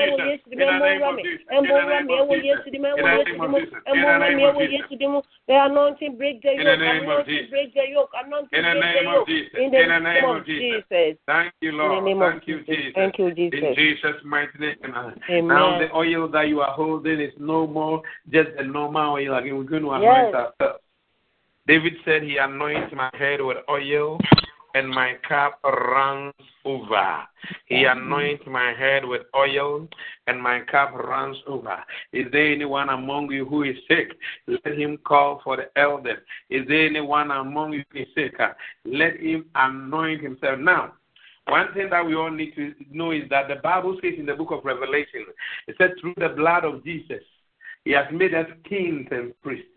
[0.56, 1.46] In the name of Jesus.
[1.52, 2.93] em bo ya me e wo yesu di me.
[2.93, 4.43] Wo yesu di mo em bo ya me.
[4.43, 6.80] e wo yesu di mo the anointing break the yoke.
[6.84, 8.12] Anointing break the yoke.
[8.16, 9.52] Anointing in the name of Jesus.
[9.54, 11.18] In the name of Jesus.
[11.26, 12.18] Thank you, Lord.
[12.20, 12.85] Thank you, Jesus.
[12.94, 13.60] Thank you, Jesus.
[13.62, 14.76] In Jesus' mighty name.
[15.30, 15.48] Amen.
[15.48, 19.38] Now the oil that you are holding is no more just a normal oil.
[19.38, 20.34] Again, we're going to anoint yes.
[20.34, 20.82] ourselves.
[21.68, 24.20] David said he anoints my head with oil
[24.76, 26.34] and my cup runs
[26.66, 27.24] over.
[27.68, 29.88] He anoints my head with oil
[30.28, 31.78] and my cup runs over.
[32.12, 34.12] Is there anyone among you who is sick?
[34.48, 36.20] Let him call for the elders.
[36.50, 38.36] Is there anyone among you who is sick?
[38.84, 40.60] Let him anoint himself.
[40.60, 40.94] Now,
[41.48, 44.34] one thing that we all need to know is that the Bible says in the
[44.34, 45.26] book of Revelation,
[45.68, 47.22] it said, through the blood of Jesus,
[47.84, 49.70] He has made us kings and priests.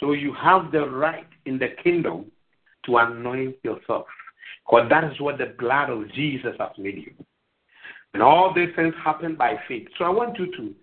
[0.00, 2.26] So you have the right in the kingdom
[2.84, 4.06] to anoint yourself.
[4.66, 7.12] Because that is what the blood of Jesus has made you.
[8.12, 9.88] And all these things happen by faith.
[9.98, 10.74] So I want you to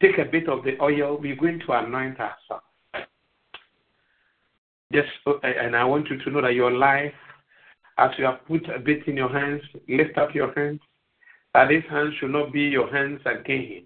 [0.00, 1.18] take a bit of the oil.
[1.20, 2.66] We're going to anoint ourselves.
[4.92, 7.14] Just, uh, and I want you to know that your life
[7.98, 10.80] as you have put a bit in your hands, lift up your hands.
[11.54, 13.84] That these hands should not be your hands again.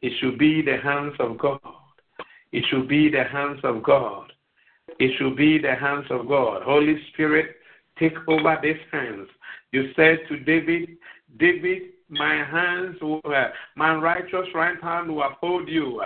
[0.00, 1.60] It should be the hands of God.
[2.52, 4.32] It should be the hands of God.
[4.98, 6.62] It should be the hands of God.
[6.62, 7.56] Holy Spirit,
[7.98, 9.28] take over these hands.
[9.72, 10.90] You said to David,
[11.38, 13.22] David, my hands, will,
[13.74, 16.02] my righteous right hand will uphold you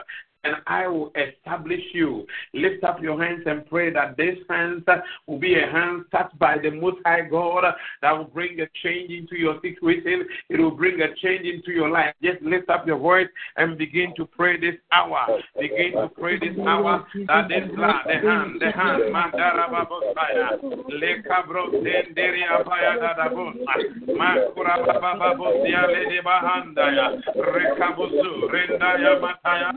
[0.46, 2.26] and I will establish you.
[2.54, 4.84] Lift up your hands and pray that this hands
[5.26, 7.64] will be a hand touched by the Most High God
[8.02, 10.26] that will bring a change into your situation.
[10.48, 12.14] It will bring a change into your life.
[12.22, 15.26] Just lift up your voice and begin to pray this hour.
[15.60, 21.72] Begin to pray this hour that this blood, the hand, the hand, Mandara Babosaya, Lekabro
[21.82, 23.56] Tenderia Payadabos,
[24.08, 29.72] Makura Bababosia Lady Bahandaya, Rekabusu, Rendaya Mataya,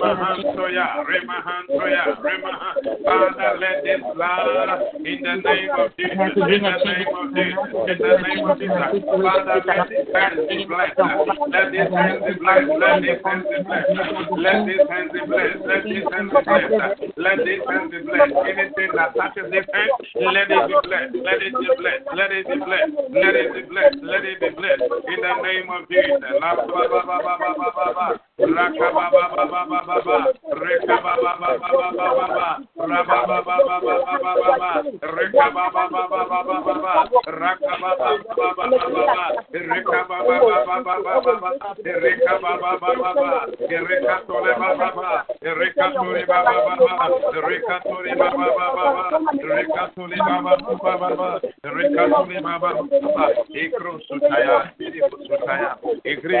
[0.00, 3.04] Remahantoya, Remahantoya, Remahan.
[3.04, 7.98] Father, let this blood in the name of Jesus, in the name of Jesus, in
[8.00, 9.04] the name of Jesus.
[9.04, 10.96] Father, let this hand be blessed.
[11.52, 12.80] Let this hand be blessed.
[12.80, 14.00] Let this hand be blessed.
[14.40, 15.60] Let this hand be blessed.
[15.68, 16.80] Let this hand be blessed.
[17.20, 18.36] Let this hand be blessed.
[18.40, 21.12] Anything that touches this hand, let it be blessed.
[21.20, 22.08] Let it be blessed.
[22.16, 22.88] Let it be blessed.
[23.12, 24.00] Let it be blessed.
[24.00, 24.80] Let it be blessed.
[24.80, 26.40] In the name of Jesus.
[53.54, 54.56] Ekro sutaya
[55.28, 56.40] sutaya ekre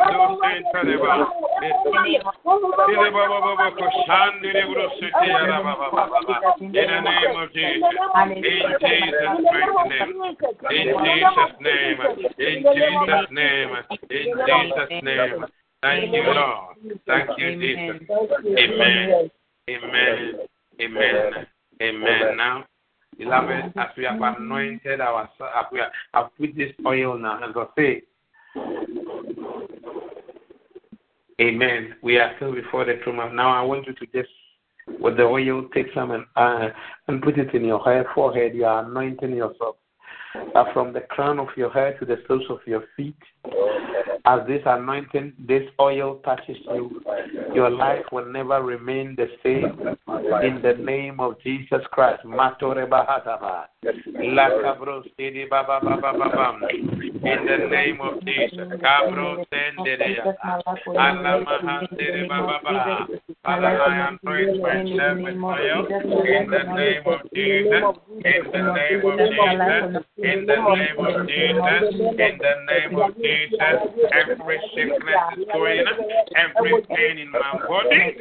[0.01, 0.99] Ali, Krado,
[6.59, 7.01] Sintere,
[7.43, 7.91] of Jesus.
[8.27, 10.05] In Jesus' name.
[10.69, 11.99] In Jesus' name.
[12.39, 13.69] In Jesus' name.
[14.09, 15.45] In Jesus' name.
[15.81, 16.75] Thank you, Lord.
[17.07, 18.01] Thank you, Jesus.
[18.57, 19.31] Amen.
[19.69, 20.47] Amen.
[20.81, 21.47] Amen.
[21.81, 22.37] Amen.
[22.37, 22.65] Now,
[23.17, 25.29] beloved, as we have anointed our,
[25.71, 25.79] we
[26.13, 28.03] have put this oil now, and God say,
[31.41, 31.95] Amen.
[32.03, 33.35] We are still before the throne.
[33.35, 34.29] Now, I want you to just,
[34.99, 36.69] with the oil, take some and, uh,
[37.07, 38.53] and put it in your head, forehead.
[38.53, 39.77] You are anointing yourself
[40.53, 43.17] uh, from the crown of your head to the soles of your feet.
[44.25, 47.01] As this anointing, this oil touches you,
[47.55, 49.97] your life will never remain the same.
[50.45, 52.21] In the name of Jesus Christ.
[54.21, 54.35] In
[57.45, 58.67] the name of Jesus.
[58.81, 60.35] Cabro Senderea.
[60.95, 63.07] Alamahandere Baba Baba.
[63.43, 65.81] Father, I am praying for myself with prayer.
[66.41, 67.83] In the name of Jesus.
[68.23, 70.05] In the name of Jesus.
[70.17, 71.83] In the name of Jesus.
[71.97, 73.77] In the name of Jesus.
[74.13, 75.85] Every sickness is going,
[76.35, 78.17] every pain in my body.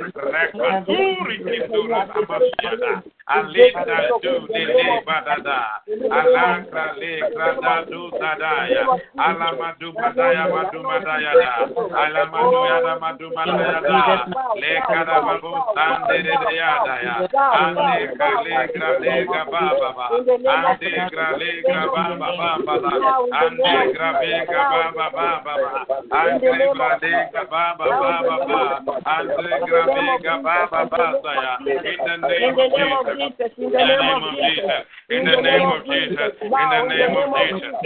[3.30, 5.84] Alita do de le badada.
[6.10, 8.84] Alakra le grada do zadaya.
[9.18, 11.54] Alamadu madaya madu madaya da.
[11.94, 14.26] Alamadu yada madu madaya da.
[14.56, 17.16] Le kada babu sande de yada ya.
[17.52, 19.44] Ande gra le gra le ga
[19.90, 20.20] baba ba.
[20.46, 22.90] Ande gra le gra baba baba ba.
[23.32, 25.86] Ande gra le ga baba baba ba.
[26.10, 28.82] Ande gra le ga baba baba ba.
[29.06, 31.58] Ande gra le ga baba baba ya.
[31.60, 33.50] In the name of Jesus.
[33.50, 33.56] Jesus.
[33.58, 34.78] In the name of Jesus.
[35.10, 36.30] In the name of Jesus.
[36.40, 37.80] In the name of Jesus.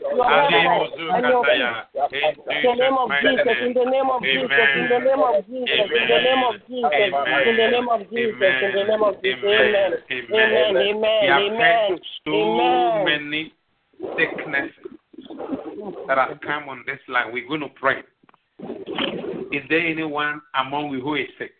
[0.06, 1.36] the name of Jesus.
[1.56, 5.66] In the name of Jesus, in the name of Jesus, in the name of Jesus,
[5.66, 9.44] in the name of Jesus, in the name of Jesus, in the name of Jesus,
[9.44, 12.36] amen, amen, amen, amen, so
[13.04, 13.52] many
[14.16, 14.85] sicknesses
[16.08, 17.32] that have come on this line.
[17.32, 18.02] We're going to pray.
[19.52, 21.52] Is there anyone among you who is sick?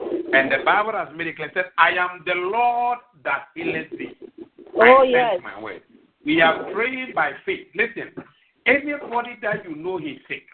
[0.00, 4.14] And the Bible has made it clear, said, I am the Lord that healeth thee.
[4.76, 5.40] Oh, yes.
[5.42, 5.82] My word.
[6.24, 7.68] We are praying by faith.
[7.74, 8.12] Listen,
[8.66, 10.44] anybody that you know is sick,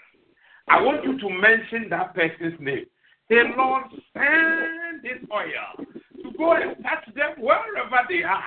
[0.68, 2.86] I want you to mention that person's name.
[3.28, 5.86] Say, Lord, send this oil
[6.22, 8.42] to go and touch them wherever they are,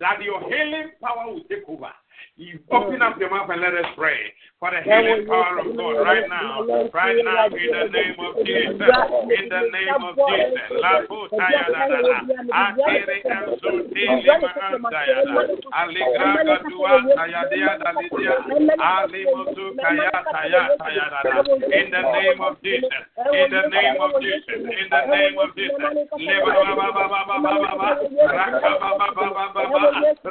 [0.00, 1.90] that your healing power will take over.
[2.40, 4.16] You open up your mouth and let us pray
[4.56, 6.64] for the healing power of God right now.
[6.88, 8.80] Right now, in the name of Jesus.
[8.80, 10.80] In the name of Jesus.
[10.80, 12.16] La putaya da da da.
[12.48, 15.52] Akere ansuti lima ansaya da.
[15.84, 18.32] Aligraga dua saya dia da lidia.
[18.80, 21.44] Ali musu kaya saya saya da da.
[21.44, 23.04] In the name of Jesus.
[23.36, 24.64] In the name of Jesus.
[24.64, 25.92] In the name of Jesus.
[26.16, 27.90] Leba ba ba ba ba ba ba ba ba.
[28.32, 29.82] Raka ba ba ba ba ba ba.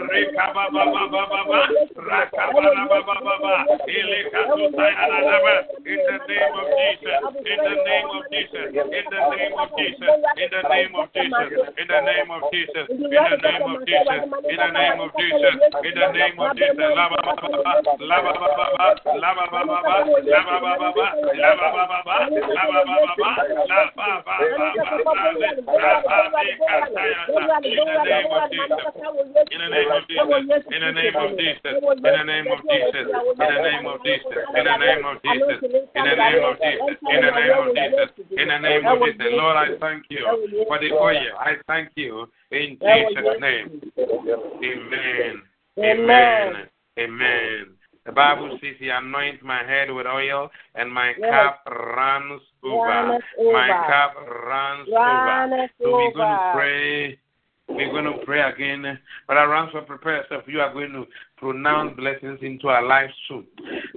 [0.09, 1.61] Rika ba ba ba ba ba ba.
[1.99, 2.71] In the
[6.27, 10.63] name of Jesus, in the name of Jesus, in the name of Jesus, in the
[10.63, 11.43] name of Jesus,
[11.75, 15.55] in the name of Jesus, in the name of Jesus, in the name of Jesus,
[15.83, 16.87] in the name of Jesus,
[17.99, 19.75] lava lava lava lava lava
[20.29, 21.19] lava lava
[29.51, 31.78] in the name of Jesus, in the name of Jesus.
[31.79, 33.07] In the name of Jesus.
[33.07, 34.25] In the name of Jesus.
[34.55, 35.59] In the name of Jesus.
[35.95, 36.97] In the name of Jesus.
[37.09, 38.09] In the name of Jesus.
[38.37, 39.27] In the name of Jesus.
[39.31, 40.25] Lord, I thank you
[40.67, 41.31] for the oil.
[41.39, 43.81] I thank you in Jesus' name.
[44.63, 45.41] Amen.
[45.79, 46.67] Amen.
[46.99, 47.65] Amen.
[48.05, 53.19] The Bible says He anoints my head with oil, and my cup runs over.
[53.37, 55.67] My cup runs over.
[55.81, 57.19] So we're going to pray.
[57.69, 58.85] We're going to pray again.
[58.85, 58.95] Uh,
[59.27, 60.43] but around so prepare yourself.
[60.47, 61.05] You are going to
[61.37, 63.45] pronounce blessings into our lives soon.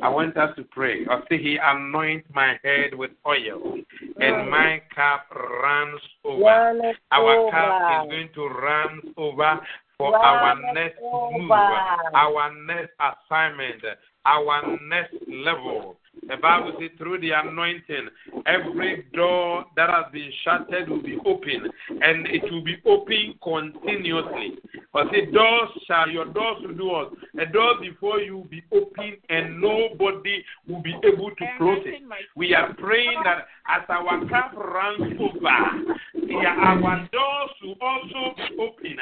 [0.03, 1.07] I want us to pray.
[1.11, 3.79] I say, He anoints my head with oil,
[4.21, 6.93] and my cup runs over.
[7.11, 9.61] Our cup is going to run over
[9.99, 13.83] for our next move, our next assignment,
[14.25, 15.97] our next level
[16.29, 18.09] the Bible says, through the anointing,
[18.47, 24.59] every door that has been shattered will be open, and it will be open continuously.
[24.93, 27.13] But say, doors shall your doors will do us.
[27.35, 32.03] The door before you will be open, and nobody will be able to close it.
[32.37, 38.97] We are praying that as our cup runs over, our doors will also be open.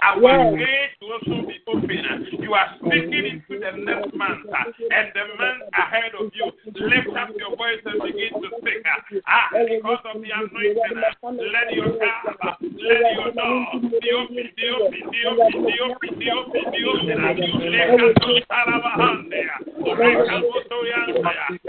[0.00, 2.26] Our gates will also be open.
[2.40, 4.46] You are speaking into the next month
[4.90, 8.82] and the month ahead of you lift up your voice and begin to sing.
[9.26, 14.48] Ah, because of the anointing, ah, let your car, ah, let your door be open,
[14.56, 17.16] be open, be open, be open, be open, be open.
[17.18, 17.36] Ah.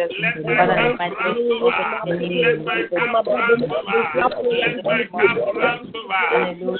[0.07, 1.75] Let my cup run over.
[2.07, 3.97] Let my cup run over.
[4.51, 6.23] Let my cup run over.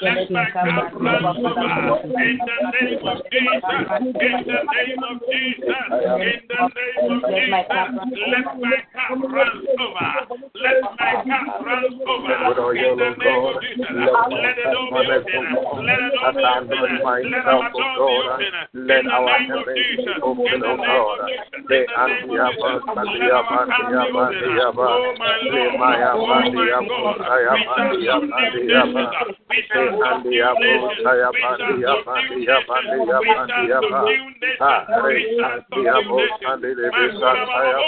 [0.02, 2.02] Let my cup run over.
[2.18, 3.68] In the name of Jesus.
[4.00, 5.86] In the name of Jesus.
[5.88, 7.97] In the name of Jesus.
[7.98, 10.08] Let my cup run over.
[10.54, 12.76] Let my cup run over.
[12.78, 13.86] In the name of Jesus.
[13.88, 15.42] Let it all be open.
[15.86, 17.02] Let it all be open.
[17.28, 18.54] Let our door be open.
[18.86, 20.18] Let our name of Jesus.
[20.18, 21.54] In the name of Jesus.
[21.58, 23.06] In the name of Jesus.
[23.18, 24.46] Let our cup be open.
[24.78, 25.68] Oh my Lord.
[25.68, 26.78] Oh my God.
[27.48, 27.62] We
[28.04, 29.34] shall subdue nations.
[29.48, 31.02] We shall subdue nations.
[31.08, 33.52] We shall subdue nations.
[34.78, 36.38] We shall subdue nations.
[36.38, 37.87] We shall subdue nations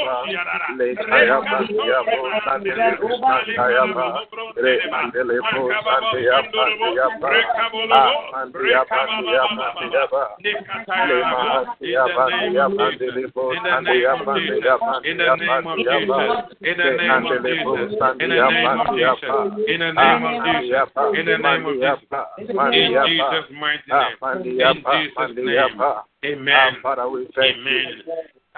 [21.14, 21.76] in the name of
[23.06, 24.60] Jesus' mighty name.
[24.60, 25.80] In Jesus' name.
[26.24, 26.76] Amen.
[27.38, 28.02] Amen.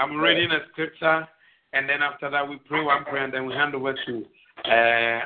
[0.03, 1.29] I'm reading a scripture,
[1.73, 4.25] and then after that we pray one prayer, and then we hand over to
[4.65, 5.21] uh,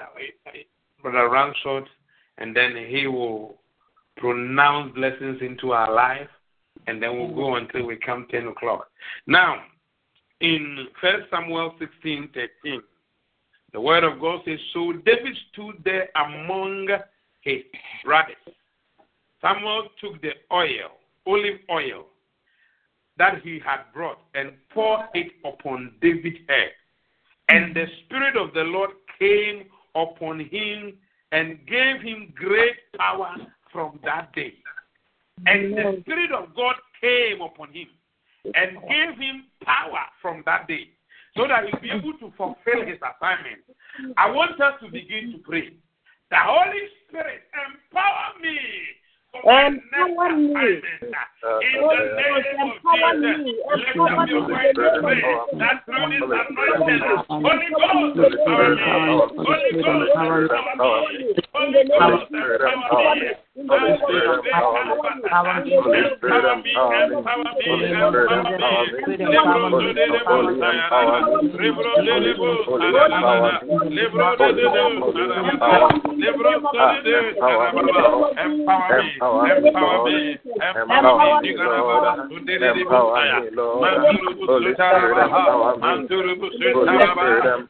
[1.01, 1.89] Brother Ransford,
[2.37, 3.57] and then he will
[4.19, 6.29] pronounce blessings into our life,
[6.87, 8.89] and then we'll go until we come 10 o'clock.
[9.27, 9.63] Now,
[10.43, 12.83] in 1 Samuel 16 13,
[13.73, 16.89] the word of God says, So David stood there among
[17.41, 17.63] his
[18.05, 18.37] brothers.
[19.41, 22.09] Samuel took the oil, olive oil,
[23.19, 26.71] that he had brought and poured it upon David's head.
[27.49, 29.65] And the Spirit of the Lord came
[29.95, 30.95] upon him
[31.33, 33.35] and gave him great power
[33.73, 34.55] from that day.
[35.47, 37.89] And the Spirit of God came upon him
[38.55, 40.89] and gave him power from that day
[41.37, 43.61] so that he'll be able to fulfill his assignment.
[44.17, 45.71] I want us to begin to pray.
[46.31, 48.59] The Holy Spirit, empower me
[49.47, 50.55] um, empower me.
[51.73, 53.55] Empower me.
[53.75, 55.23] Empower me.
[55.59, 57.03] That throne is anointed.
[57.29, 57.69] Holy
[60.79, 61.46] Ghost.
[61.55, 63.37] Empower me.
[65.37, 66.73] Empower me.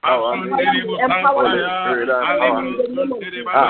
[0.07, 0.57] Empower me.
[1.03, 3.66] Empower me.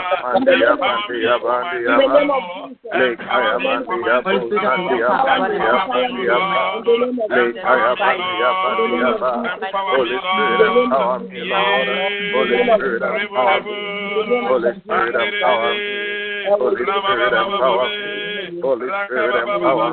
[14.47, 15.29] Holy Spirit of
[17.59, 17.91] power,
[18.63, 19.93] Holy Spirit of power,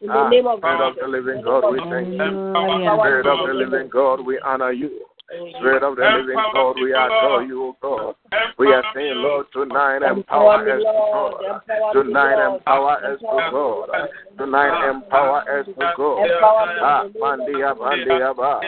[0.00, 2.54] In the name of ah, the living God, we thank you.
[3.02, 5.07] Spirit of the living God, we honor you.
[5.28, 8.14] Spirit of the living God, we adore you, O God.
[8.58, 11.92] We are saying, Lord, tonight empower us, God.
[11.92, 13.90] Tonight empower us, God.
[14.38, 15.66] Tonight empower us,
[15.96, 16.28] God.
[16.80, 18.60] Ah, Mandia, Mandia, Ba.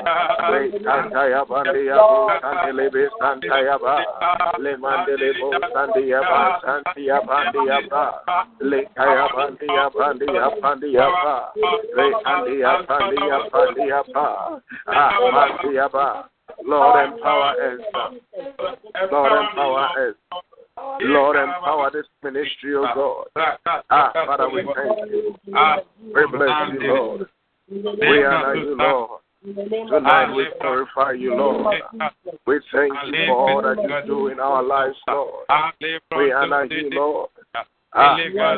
[0.84, 4.56] Santaya, Bandia, Bo, Santelebe, Santaya, Ba.
[4.58, 8.22] Le Mandelebo, Sandia, Ba, Santia, Bandia, Ba.
[8.60, 11.52] Le Kaya, Bandia, Bandia, Bandia, Ba.
[11.96, 14.60] Le Andia, Bandia, Bandia, Ba.
[14.86, 16.28] Ah, Mandia, Ba.
[16.64, 17.80] Lord, empower us.
[19.10, 20.14] Lord, empower us.
[21.00, 23.26] Lord, empower this ministry, O God.
[23.90, 25.36] Ah, Father, we thank you.
[25.54, 25.76] Ah.
[26.02, 27.26] We bless you, Lord.
[27.70, 29.20] We honor you, Lord.
[29.42, 31.82] Tonight we glorify you, Lord.
[32.46, 35.46] We thank you for all that you do in our lives, Lord.
[36.16, 37.30] We honor you, Lord.
[37.92, 38.54] Ah, in the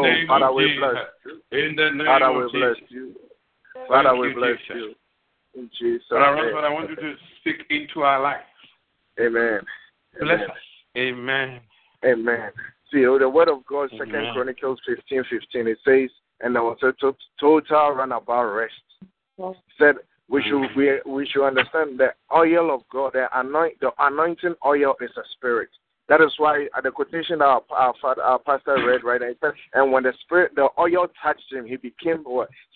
[0.00, 1.40] name oh, of bless you.
[1.52, 3.14] In the name bless you.
[3.90, 4.94] Father, we bless you.
[5.54, 6.20] In Jesus' name.
[6.20, 8.44] I want you to speak into our lives.
[9.20, 9.60] Amen.
[10.20, 10.56] Bless us.
[10.96, 11.60] Amen.
[12.04, 12.50] Amen.
[12.92, 16.10] See, oh, the word of God, Second Chronicles 15 15, it says,
[16.40, 16.92] and there was a
[17.40, 18.72] total runabout rest.
[19.36, 19.54] Yes.
[19.78, 19.94] Said
[20.28, 24.94] we should we, we should understand the oil of God, the anoint the anointing oil
[25.00, 25.70] is a spirit.
[26.10, 30.02] That is why uh, the quotation our, our, our pastor read right now, and when
[30.02, 32.24] the spirit, the oil touched him, he became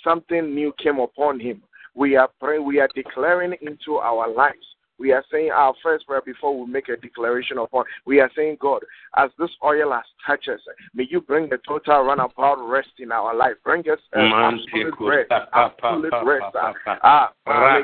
[0.04, 1.60] something new came upon him.
[1.96, 4.64] We are praying, we are declaring into our lives
[4.98, 7.84] we are saying our first prayer before we make a declaration upon.
[8.06, 8.82] We are saying, God,
[9.16, 10.60] as this oil has touched us,
[10.94, 13.54] may you bring the total runabout rest in our life.
[13.64, 15.32] Bring us uh, an absolute rest.
[15.52, 16.44] Absolute rest.
[17.02, 17.78] Ah, let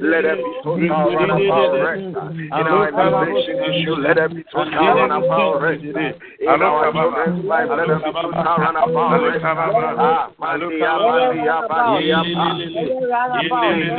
[0.00, 0.38] Let them
[0.78, 2.02] be total run of our rest.
[2.38, 5.84] In our imagination issue, let them be total run of our rest.
[5.84, 9.44] In our children's life, let them be total run of our rest.
[9.44, 13.46] Ah, Bandia, Bandia, Bandia, Bandia,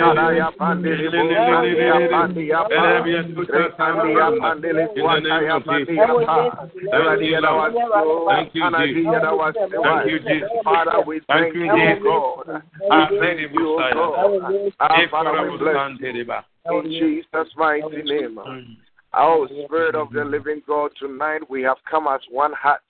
[0.10, 0.50] Bandia,
[1.50, 2.60] Bandia, Bandia,
[8.30, 9.14] Thank you, Jesus.
[9.84, 10.50] Thank you, Jesus.
[10.64, 11.68] Father, we thank, you,
[12.04, 12.62] God.
[12.92, 14.24] I thank you, God.
[15.12, 16.26] Father, we bless you.
[16.66, 18.38] Oh, In Jesus' mighty oh, name.
[18.38, 18.62] Oh,
[19.14, 22.82] our Spirit of the living God, tonight we have come as one heart,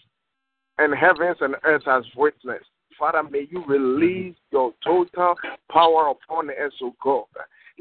[0.78, 2.64] and heavens and earth as witness.
[2.98, 4.56] Father, may you release mm-hmm.
[4.56, 5.36] your total
[5.72, 7.26] power upon us, O God.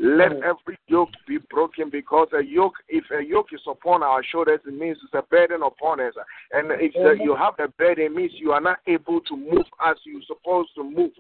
[0.01, 0.45] Let mm-hmm.
[0.45, 4.73] every yoke be broken because a yoke, if a yoke is upon our shoulders, it
[4.73, 6.15] means it's a burden upon us.
[6.53, 7.23] And if the, mm-hmm.
[7.23, 10.71] you have a burden, it means you are not able to move as you're supposed
[10.77, 11.11] to move.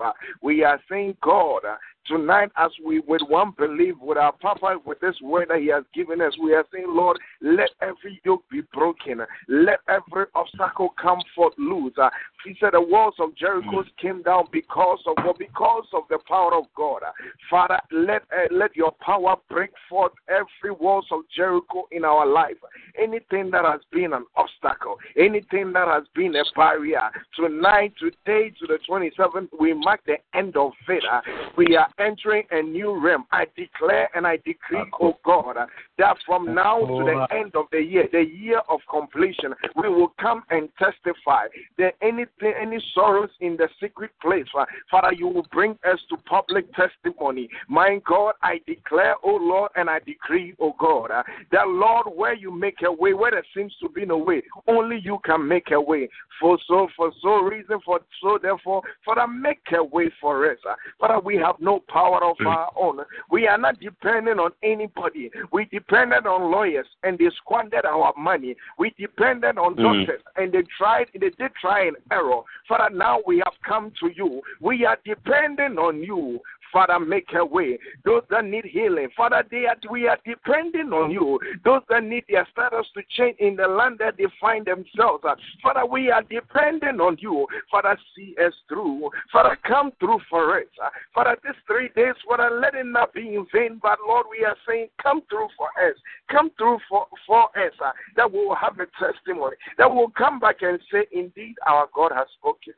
[0.42, 1.62] We are saying, God,
[2.08, 5.84] Tonight, as we with one believe with our Papa, with this word that He has
[5.94, 9.20] given us, we are saying, Lord, let every yoke be broken.
[9.46, 11.92] Let every obstacle come forth loose.
[12.00, 12.08] Uh,
[12.44, 16.54] he said the walls of Jericho came down because of well, because of the power
[16.54, 17.02] of God.
[17.02, 17.12] Uh,
[17.50, 22.56] Father, let uh, let your power break forth every walls of Jericho in our life.
[23.00, 28.66] Anything that has been an obstacle, anything that has been a barrier, tonight, today, to
[28.66, 31.04] the 27th, we mark the end of it.
[31.10, 31.20] Uh,
[31.56, 33.24] we are entering a new realm.
[33.32, 35.56] I declare and I decree, oh God,
[35.98, 40.12] that from now to the end of the year, the year of completion, we will
[40.20, 41.46] come and testify
[41.78, 46.16] that anything, any sorrows in the secret place, uh, Father, you will bring us to
[46.18, 47.48] public testimony.
[47.68, 51.22] My God, I declare, oh Lord, and I decree, oh God, uh,
[51.52, 55.00] that Lord, where you make a way, where there seems to be no way, only
[55.02, 56.08] you can make a way.
[56.40, 60.58] For so, for so reason, for so therefore, Father, make a way for us.
[60.68, 63.00] Uh, Father, we have no power of our own.
[63.30, 65.30] We are not dependent on anybody.
[65.52, 68.56] We depended on lawyers and they squandered our money.
[68.78, 69.82] We depended on mm.
[69.82, 72.42] doctors and they tried, they did try and error.
[72.68, 74.40] Father, now we have come to you.
[74.60, 76.40] We are dependent on you.
[76.72, 77.78] Father, make a way.
[78.04, 81.38] Those that need healing, Father, they are, we are depending on you.
[81.64, 85.24] Those that need their status to change in the land that they find themselves,
[85.62, 87.46] Father, we are depending on you.
[87.70, 89.10] Father, see us through.
[89.32, 90.66] Father, come through for us.
[91.14, 94.56] Father, these three days, Father, let it not be in vain, but Lord, we are
[94.66, 95.94] saying, come through for us.
[96.30, 97.72] Come through for, for us.
[97.84, 99.56] Uh, that we will have a testimony.
[99.78, 102.74] That we will come back and say, indeed, our God has spoken.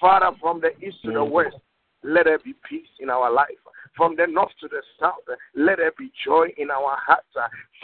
[0.00, 1.56] Father, from the east to the west,
[2.04, 3.48] let there be peace in our life.
[3.96, 5.24] From the north to the south,
[5.54, 7.26] let there be joy in our hearts.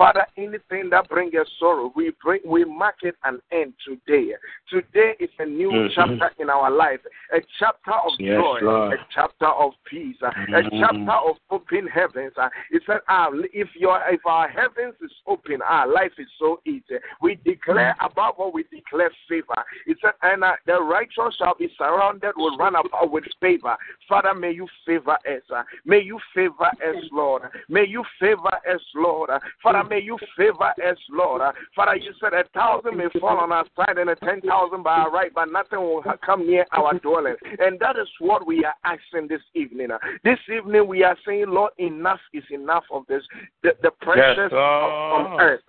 [0.00, 4.32] Father, anything that brings us sorrow, we bring, we mark it an end today.
[4.70, 5.92] Today is a new mm-hmm.
[5.94, 7.00] chapter in our life,
[7.34, 8.94] a chapter of yes, joy, Lord.
[8.94, 10.54] a chapter of peace, mm-hmm.
[10.54, 12.32] a chapter of open heavens.
[12.70, 16.96] It said, ah, if your if our heavens is open, our life is so easy.
[17.20, 19.62] We declare above all, we declare favor.
[19.86, 23.76] It said, and uh, the righteous shall be surrounded with run about with favor.
[24.08, 25.66] Father, may you favor us.
[25.84, 27.42] May you favor us, Lord.
[27.68, 29.28] May you favor us, Lord.
[29.62, 31.42] Father, may you favor us, Lord.
[31.76, 34.94] Father, you said a thousand may fall on our side and a ten thousand by
[34.94, 37.34] our right, but nothing will come near our dwelling.
[37.58, 39.88] And that is what we are asking this evening.
[40.24, 43.22] This evening we are saying, Lord, enough is enough of this,
[43.62, 45.60] the, the pressures yes, on earth.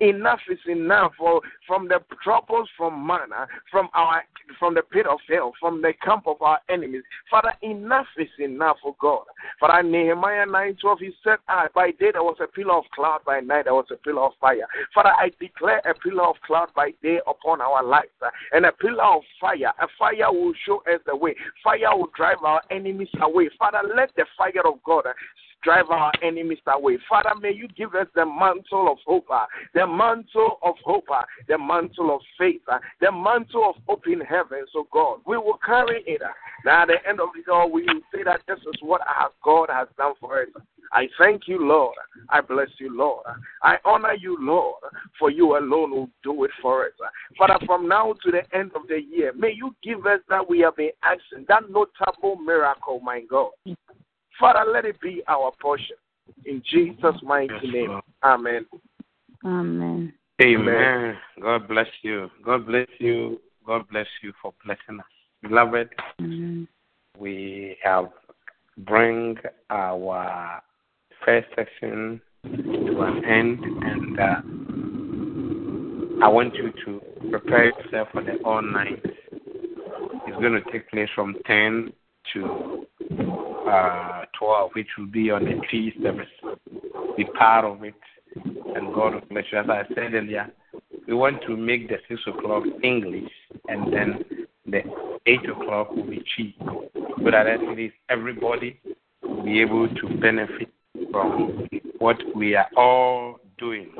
[0.00, 3.28] Enough is enough for, from the troubles from man,
[3.70, 4.22] from our
[4.58, 7.02] from the pit of hell, from the camp of our enemies.
[7.30, 9.24] Father, enough is enough, for God.
[9.60, 13.20] Father, Nehemiah 9 12, he said, ah, by day there was a pillar of cloud,
[13.26, 14.66] by night there was a pillar of fire.
[14.94, 18.72] Father, I declare a pillar of cloud by day upon our lives, uh, and a
[18.72, 19.72] pillar of fire.
[19.80, 21.34] A fire will show us the way.
[21.62, 23.50] Fire will drive our enemies away.
[23.58, 25.12] Father, let the fire of God uh,
[25.62, 26.98] drive our enemies away.
[27.08, 31.22] Father, may you give us the mantle of hope, uh, the mantle of hope, uh,
[31.48, 35.20] the mantle of faith, uh, the mantle of open heavens, oh God.
[35.26, 36.22] We will carry it.
[36.64, 39.00] Now, at the end of it all, we will say that this is what
[39.44, 40.48] God has done for us.
[40.92, 41.96] I thank you, Lord.
[42.30, 43.24] I bless you, Lord.
[43.62, 44.82] I honor you, Lord,
[45.18, 46.92] for you alone will do it for us.
[47.36, 50.60] Father, from now to the end of the year, may you give us that we
[50.60, 53.50] have been asking, that notable miracle, my God.
[54.38, 55.96] Father, let it be our portion.
[56.44, 57.90] In Jesus' mighty yes, name.
[57.90, 58.04] Lord.
[58.22, 58.66] Amen.
[59.44, 60.12] Amen.
[60.40, 61.16] Amen.
[61.40, 62.30] God bless you.
[62.44, 63.40] God bless you.
[63.66, 65.06] God bless you for blessing us.
[65.42, 65.88] Beloved,
[66.20, 66.68] Amen.
[67.18, 68.10] we have
[68.78, 69.36] bring
[69.70, 70.62] our
[71.24, 74.40] first section to an end, and uh,
[76.24, 79.02] I want you to prepare yourself for the all night.
[79.02, 81.92] It's going to take place from 10
[82.34, 82.86] to
[83.68, 86.26] uh, 12, which will be on the tea service.
[87.16, 87.94] Be part of it,
[88.34, 89.58] and God will bless you.
[89.58, 90.50] As I said earlier,
[91.06, 93.30] we want to make the 6 o'clock English,
[93.68, 94.24] and then
[94.66, 94.82] the
[95.26, 98.80] 8 o'clock will be Twi, so that at least everybody
[99.22, 100.70] will be able to benefit
[101.10, 103.90] from what we are all doing.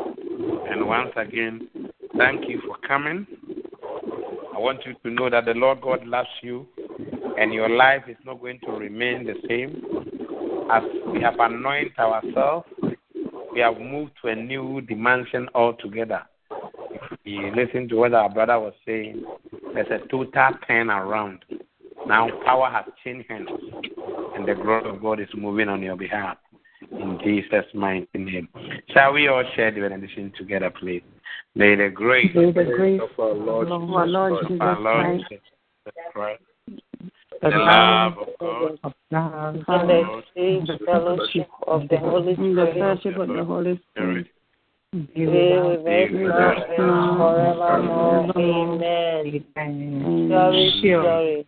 [0.71, 1.69] And once again,
[2.17, 3.27] thank you for coming.
[4.55, 6.67] I want you to know that the Lord God loves you
[7.39, 9.81] and your life is not going to remain the same.
[10.71, 10.83] As
[11.13, 12.67] we have anointed ourselves,
[13.53, 16.23] we have moved to a new dimension altogether.
[16.91, 19.25] If we listen to what our brother was saying,
[19.73, 21.45] there's a total turn around.
[22.07, 23.49] Now power has changed hands,
[24.35, 26.39] and the glory of God is moving on your behalf.
[26.91, 28.49] In Jesus' mighty name.
[28.91, 31.03] Shall we all share the benediction together, please?
[31.55, 35.25] May the grace, May the grace of our Lord, of our Lord Jesus, Christ,
[36.13, 36.43] Christ
[37.43, 39.89] the love of God, and
[40.67, 44.27] the fellowship of the Holy Spirit, the fellowship of the Holy Spirit.
[44.93, 48.33] Be with us forevermore.
[48.37, 49.45] Amen.
[50.31, 51.47] Sorry, sorry.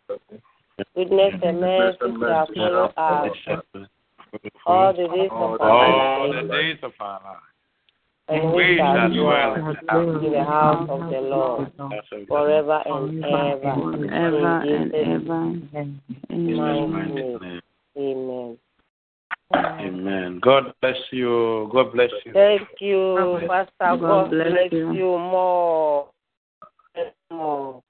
[0.95, 2.95] Goodness and mercy shall follow us
[4.67, 5.09] all the
[6.51, 7.50] days of our life
[8.31, 11.73] and we shall dwell in the house of the Lord
[12.29, 14.05] forever and ever.
[14.15, 15.55] Ever and ever.
[16.31, 17.41] Amen.
[17.97, 18.59] Amen.
[19.57, 20.39] Amen.
[20.41, 21.69] God bless you.
[21.73, 22.33] God bless you.
[22.33, 23.73] Thank you, Pastor.
[23.81, 24.93] God, God bless, bless you.
[24.93, 26.09] you more.
[27.31, 27.83] more.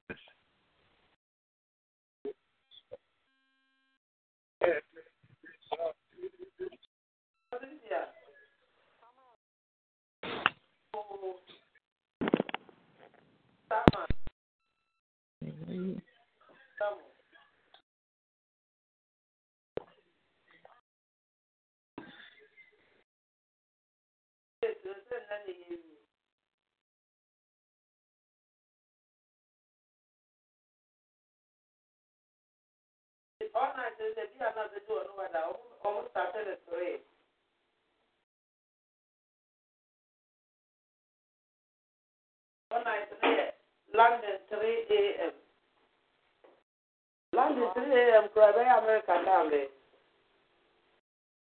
[15.80, 16.02] Hallelujah.
[16.78, 16.98] Come
[47.76, 48.28] London 3 a.m.
[48.34, 49.68] kura bɛyɛ America time de.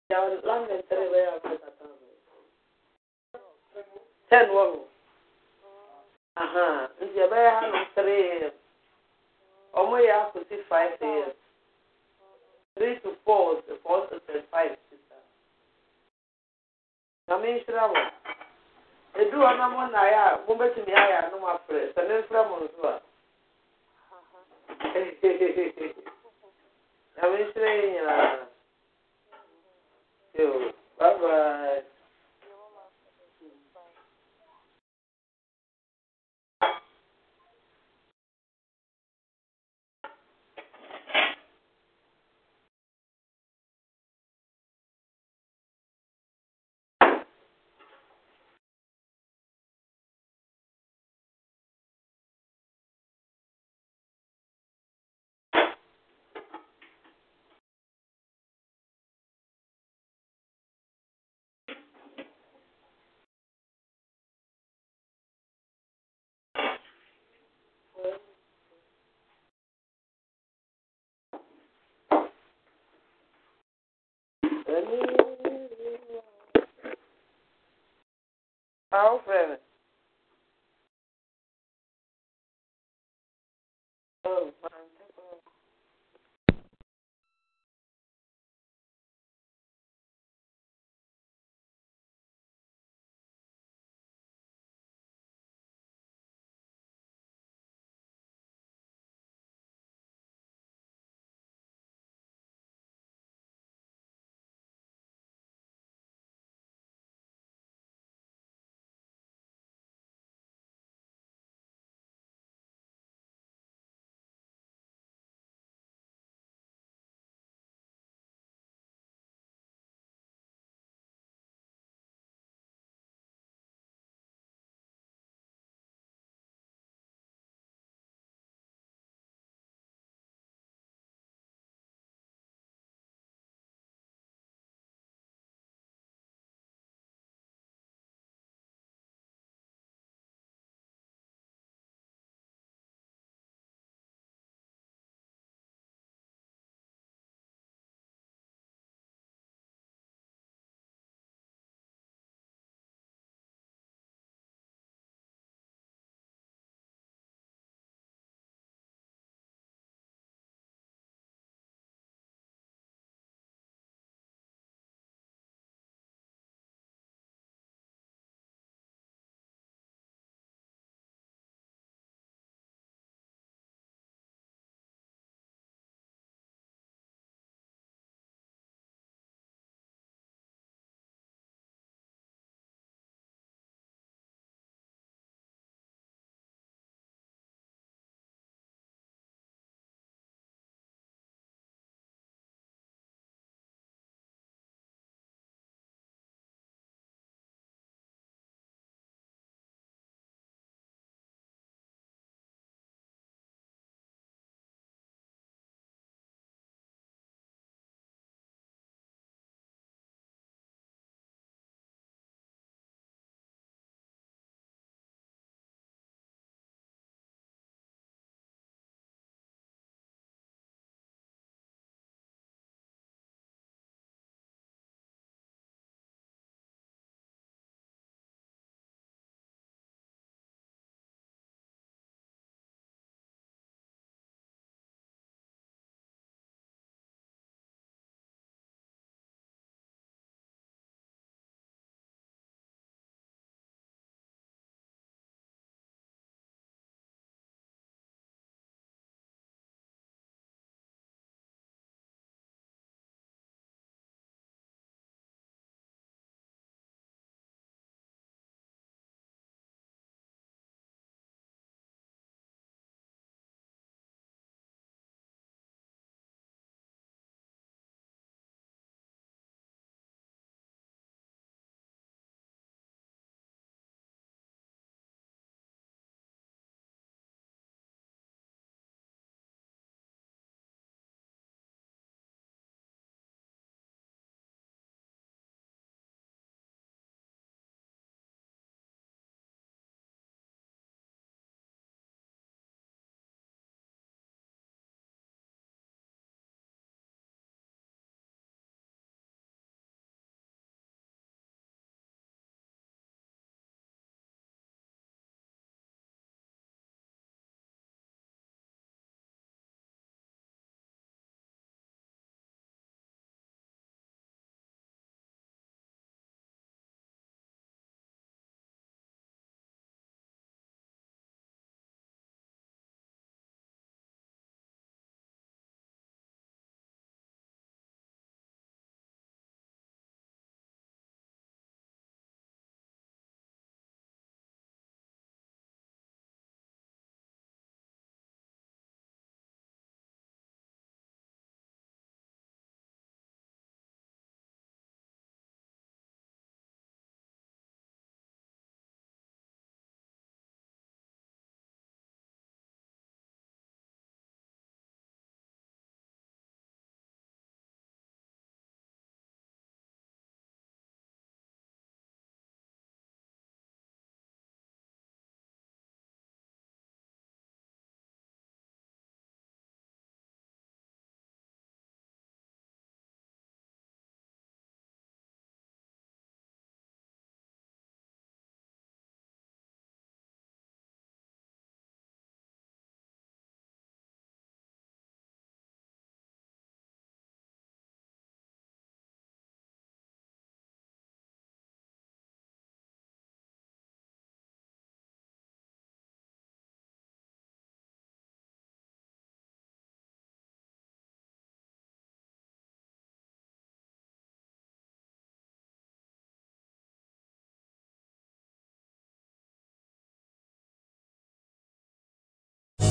[0.09, 3.39] Yeah, London 3 bɛyɛ America time de.
[4.29, 4.85] 10 wɔ ho.
[6.37, 8.51] Aha, nti ɛbɛyɛ hanom 3 a.m.
[9.73, 11.31] Ɔmo yɛ akɔsi 5 a.m.
[12.75, 14.77] 3 to 4, 4 to 5.
[17.27, 17.99] Na me nhyira mo.
[19.15, 21.93] Edu hɔ na mo na ayɛ a mobɛtumi ayɛ anom afrɛ.
[21.93, 23.01] Sɛ ne mfrɛ mo nso a.
[27.17, 28.37] Na me nhyira yi nyinaa.
[30.37, 30.47] Yo,
[30.99, 31.83] bye bye.
[79.25, 79.57] How